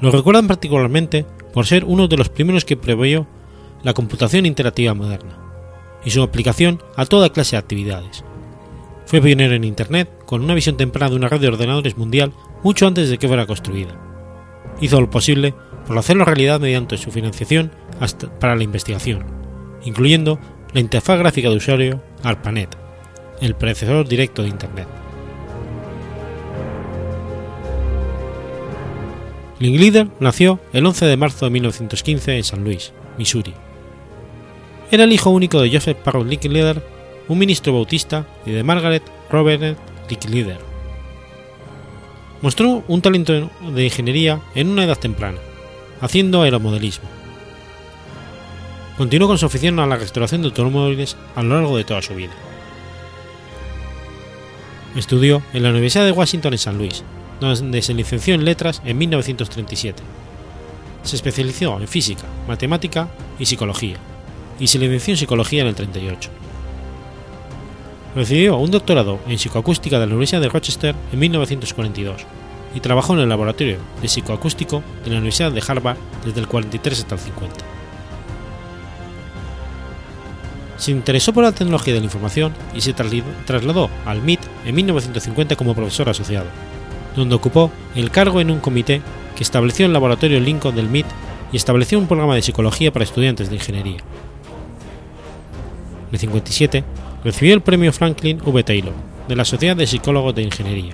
[0.00, 3.28] Lo recuerdan particularmente por ser uno de los primeros que preveyó
[3.84, 5.38] la computación interactiva moderna
[6.04, 8.24] y su aplicación a toda clase de actividades,
[9.10, 12.32] fue pionero en Internet con una visión temprana de una red de ordenadores mundial
[12.62, 13.90] mucho antes de que fuera construida.
[14.80, 15.52] Hizo lo posible
[15.84, 17.72] por hacerlo realidad mediante su financiación
[18.38, 19.24] para la investigación,
[19.84, 20.38] incluyendo
[20.72, 22.76] la interfaz gráfica de usuario ARPANET,
[23.40, 24.86] el predecesor directo de Internet.
[29.58, 33.54] Linklater nació el 11 de marzo de 1915 en San Luis, Missouri.
[34.92, 36.28] Era el hijo único de Joseph Parrott
[37.30, 39.78] un ministro bautista y de Margaret Robert
[40.08, 40.58] Licklider.
[42.42, 45.38] Mostró un talento de ingeniería en una edad temprana,
[46.00, 47.08] haciendo aeromodelismo.
[48.98, 52.16] Continuó con su afición a la restauración de automóviles a lo largo de toda su
[52.16, 52.32] vida.
[54.96, 57.04] Estudió en la Universidad de Washington en San Luis,
[57.38, 60.02] donde se licenció en letras en 1937.
[61.04, 63.08] Se especializó en física, matemática
[63.38, 63.98] y psicología,
[64.58, 66.28] y se licenció en psicología en el 38.
[68.14, 72.26] Recibió un doctorado en psicoacústica de la Universidad de Rochester en 1942
[72.74, 76.98] y trabajó en el laboratorio de psicoacústico de la Universidad de Harvard desde el 43
[76.98, 77.56] hasta el 50.
[80.76, 85.54] Se interesó por la tecnología de la información y se trasladó al MIT en 1950
[85.54, 86.46] como profesor asociado,
[87.14, 89.02] donde ocupó el cargo en un comité
[89.36, 91.06] que estableció el laboratorio Lincoln del MIT
[91.52, 93.98] y estableció un programa de psicología para estudiantes de ingeniería.
[96.08, 96.82] En el 57
[97.24, 98.62] recibió el premio Franklin V.
[98.62, 98.94] Taylor
[99.28, 100.92] de la Sociedad de Psicólogos de Ingeniería.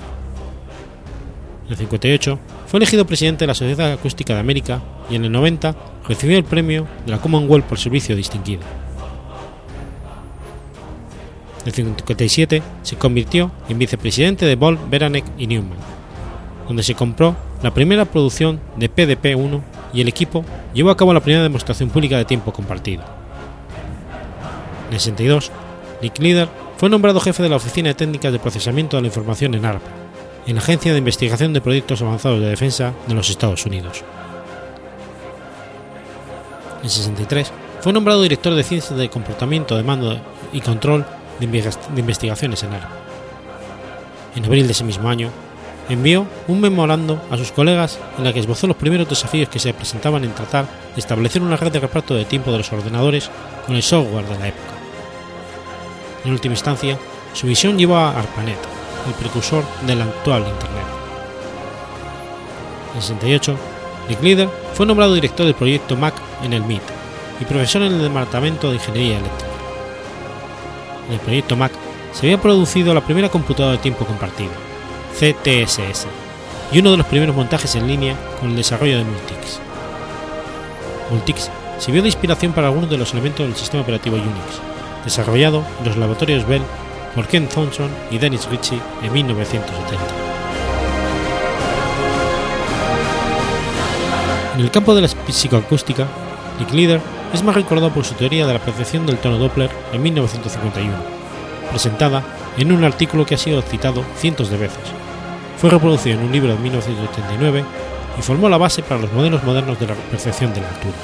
[1.67, 5.33] En el 58 fue elegido presidente de la Sociedad Acústica de América y en el
[5.33, 5.75] 90
[6.07, 8.63] recibió el premio de la Commonwealth por servicio distinguido.
[11.63, 15.79] En el 57 se convirtió en vicepresidente de Boll, Beranek y Newman,
[16.69, 19.61] donde se compró la primera producción de PDP-1
[19.93, 23.03] y el equipo llevó a cabo la primera demostración pública de tiempo compartido.
[24.89, 25.51] En el 62,
[26.03, 29.55] Nick Leader fue nombrado jefe de la Oficina de Técnicas de Procesamiento de la Información
[29.55, 29.89] en ARPA,
[30.47, 34.05] en la Agencia de Investigación de Proyectos Avanzados de Defensa de los Estados Unidos.
[36.83, 40.21] En 63 fue nombrado director de Ciencias de Comportamiento de Mando
[40.53, 41.05] y Control
[41.41, 41.47] de
[41.97, 42.91] Investigaciones en ARPA.
[44.37, 45.31] En abril de ese mismo año,
[45.89, 49.73] envió un memorando a sus colegas en la que esbozó los primeros desafíos que se
[49.73, 53.31] presentaban en tratar de establecer una red de reparto de tiempo de los ordenadores
[53.67, 54.76] con el software de la época.
[56.27, 56.99] En última instancia,
[57.35, 58.59] su visión llevó a ARPANET,
[59.07, 60.85] el precursor del actual Internet.
[62.97, 63.57] En 68,
[64.09, 66.83] Nick Leader fue nombrado director del proyecto Mac en el MIT
[67.41, 69.53] y profesor en el Departamento de Ingeniería Eléctrica.
[71.07, 71.71] En el proyecto Mac
[72.13, 74.51] se había producido la primera computadora de tiempo compartido,
[75.13, 76.09] CTSS,
[76.73, 79.61] y uno de los primeros montajes en línea con el desarrollo de Multics.
[81.09, 84.61] Multics sirvió de inspiración para algunos de los elementos del sistema operativo Unix,
[85.07, 86.63] desarrollado en los laboratorios Bell
[87.15, 90.05] por Ken Thompson y Dennis Ritchie en 1970.
[94.57, 96.07] En el campo de la psicoacústica,
[96.59, 97.01] Nick Leader
[97.33, 100.95] es más recordado por su teoría de la percepción del tono Doppler en 1951,
[101.71, 102.23] presentada
[102.59, 104.81] en un artículo que ha sido citado cientos de veces.
[105.59, 107.65] Fue reproducido en un libro de 1989
[108.19, 110.95] y formó la base para los modelos modernos de la percepción de la altura.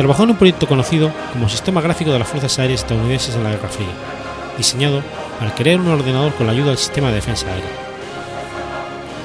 [0.00, 3.50] Trabajó en un proyecto conocido como Sistema Gráfico de las Fuerzas Aéreas Estadounidenses en la
[3.50, 3.90] Guerra Fría,
[4.56, 5.02] diseñado
[5.38, 7.68] para crear un ordenador con la ayuda del sistema de defensa aérea.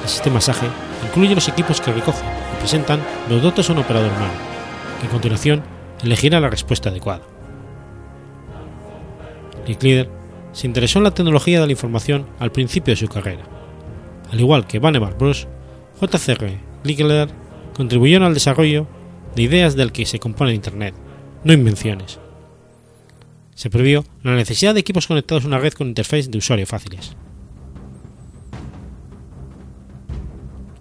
[0.02, 0.66] El sistema SAGE
[1.06, 3.00] incluye los equipos que recogen y presentan
[3.30, 4.34] los datos a un operador humano,
[5.00, 5.62] que a continuación
[6.02, 7.22] elegirá la respuesta adecuada.
[9.66, 10.10] Nick Leader
[10.52, 13.44] se interesó en la tecnología de la información al principio de su carrera.
[14.30, 15.46] Al igual que Vannevar Bush,
[16.00, 16.60] J.C.R.
[16.84, 17.30] Leader
[17.74, 18.86] contribuyeron al desarrollo
[19.36, 20.94] de ideas del que se compone Internet,
[21.44, 22.18] no invenciones.
[23.54, 27.14] Se previó la necesidad de equipos conectados a una red con interfaces de usuario fáciles.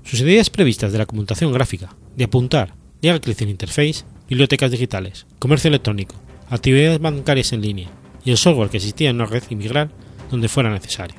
[0.04, 5.26] Sus ideas previstas de la computación gráfica, de apuntar, de clic en interface, bibliotecas digitales,
[5.38, 6.16] comercio electrónico,
[6.50, 7.90] actividades bancarias en línea
[8.24, 9.92] y el software que existía en una red y migrar
[10.32, 11.18] donde fuera necesario.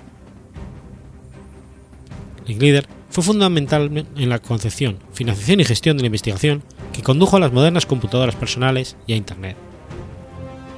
[2.47, 6.62] Leader fue fundamental en la concepción, financiación y gestión de la investigación
[6.97, 9.57] que condujo a las modernas computadoras personales y a Internet.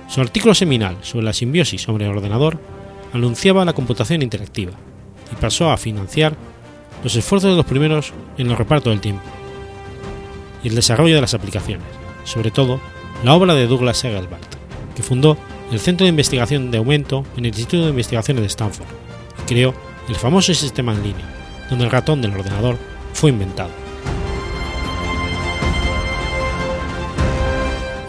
[0.09, 2.59] Su artículo seminal sobre la simbiosis sobre el ordenador
[3.13, 4.73] anunciaba la computación interactiva
[5.33, 6.35] y pasó a financiar
[7.05, 9.23] los esfuerzos de los primeros en el reparto del tiempo
[10.65, 11.87] y el desarrollo de las aplicaciones,
[12.25, 12.81] sobre todo
[13.23, 14.57] la obra de Douglas Engelbart,
[14.97, 15.37] que fundó
[15.71, 18.89] el Centro de Investigación de Aumento en el Instituto de Investigaciones de Stanford
[19.41, 19.73] y creó
[20.09, 21.27] el famoso sistema en línea,
[21.71, 22.77] donde el ratón del ordenador
[23.13, 23.88] fue inventado.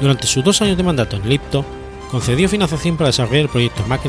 [0.02, 1.66] Durante sus dos años de mandato en Lipto,
[2.10, 4.02] concedió financiación para desarrollar el proyecto Mac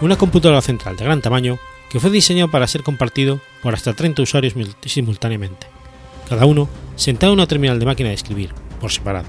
[0.00, 1.58] una computadora central de gran tamaño
[1.90, 4.54] que fue diseñado para ser compartido por hasta 30 usuarios
[4.86, 5.66] simultáneamente,
[6.28, 9.28] cada uno sentado en una terminal de máquina de escribir, por separado.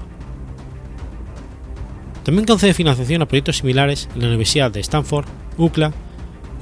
[2.24, 5.26] También concede financiación a proyectos similares en la Universidad de Stanford,
[5.58, 5.92] UCLA,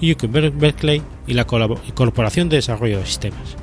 [0.03, 3.57] UC Berkeley y la Corporación de Desarrollo de Sistemas.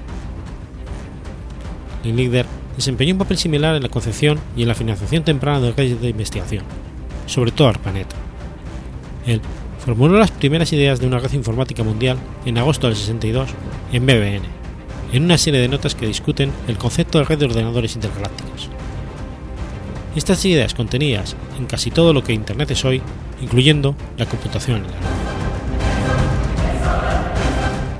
[2.78, 6.10] Desempeñó un papel similar en la concepción y en la financiación temprana de redes de
[6.10, 6.64] investigación,
[7.26, 8.08] sobre todo ARPANET.
[9.26, 9.42] Él
[9.84, 13.50] formuló las primeras ideas de una red informática mundial en agosto del 62
[13.92, 14.44] en BBN,
[15.12, 18.70] en una serie de notas que discuten el concepto de red de ordenadores intergalácticos.
[20.16, 23.02] Estas ideas contenidas en casi todo lo que Internet es hoy,
[23.42, 25.00] incluyendo la computación en la nube.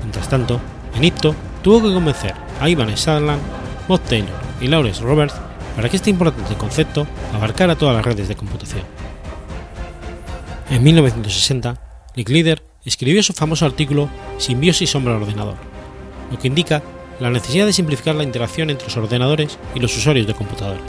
[0.02, 0.60] Mientras tanto,
[0.94, 3.42] en IPTO tuvo que convencer a Ivan Sutherland,
[3.88, 5.34] Bob Taylor y Lawrence Roberts
[5.76, 8.82] para que este importante concepto abarcara todas las redes de computación.
[10.70, 11.80] En 1960,
[12.16, 15.56] Nick Leader escribió su famoso artículo Simbiosis sombra ordenador,
[16.30, 16.82] lo que indica
[17.20, 20.82] la necesidad de simplificar la interacción entre los ordenadores y los usuarios de computadoras.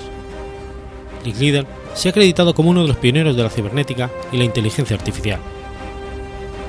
[1.25, 4.43] Nick Leader se ha acreditado como uno de los pioneros de la cibernética y la
[4.43, 5.39] inteligencia artificial.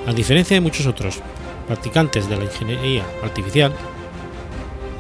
[0.07, 1.20] A diferencia de muchos otros
[1.66, 3.72] practicantes de la ingeniería artificial,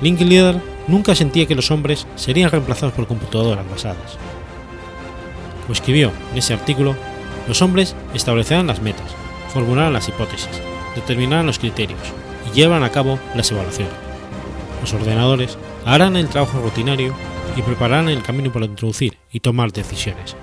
[0.00, 4.16] Leader nunca sentía que los hombres serían reemplazados por computadoras basadas.
[5.62, 6.96] Como escribió en ese artículo,
[7.48, 9.10] los hombres establecerán las metas,
[9.52, 10.48] formularán las hipótesis,
[10.94, 12.00] determinarán los criterios
[12.50, 13.94] y llevan a cabo las evaluaciones.
[14.80, 17.14] Los ordenadores harán el trabajo rutinario
[17.56, 20.36] y prepararán el camino para introducir y tomar decisiones,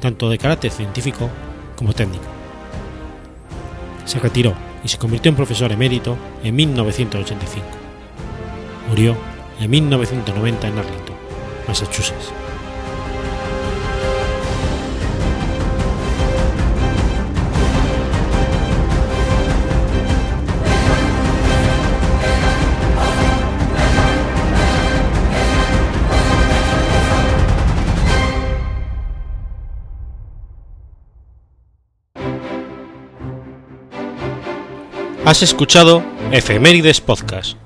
[0.00, 1.30] tanto de carácter científico
[1.76, 2.24] como técnico.
[4.04, 7.66] Se retiró y se convirtió en profesor emérito en 1985.
[8.88, 9.16] Murió
[9.60, 11.16] en 1990 en Arlington,
[11.66, 12.32] Massachusetts.
[35.26, 37.65] Has escuchado Efemérides Podcast.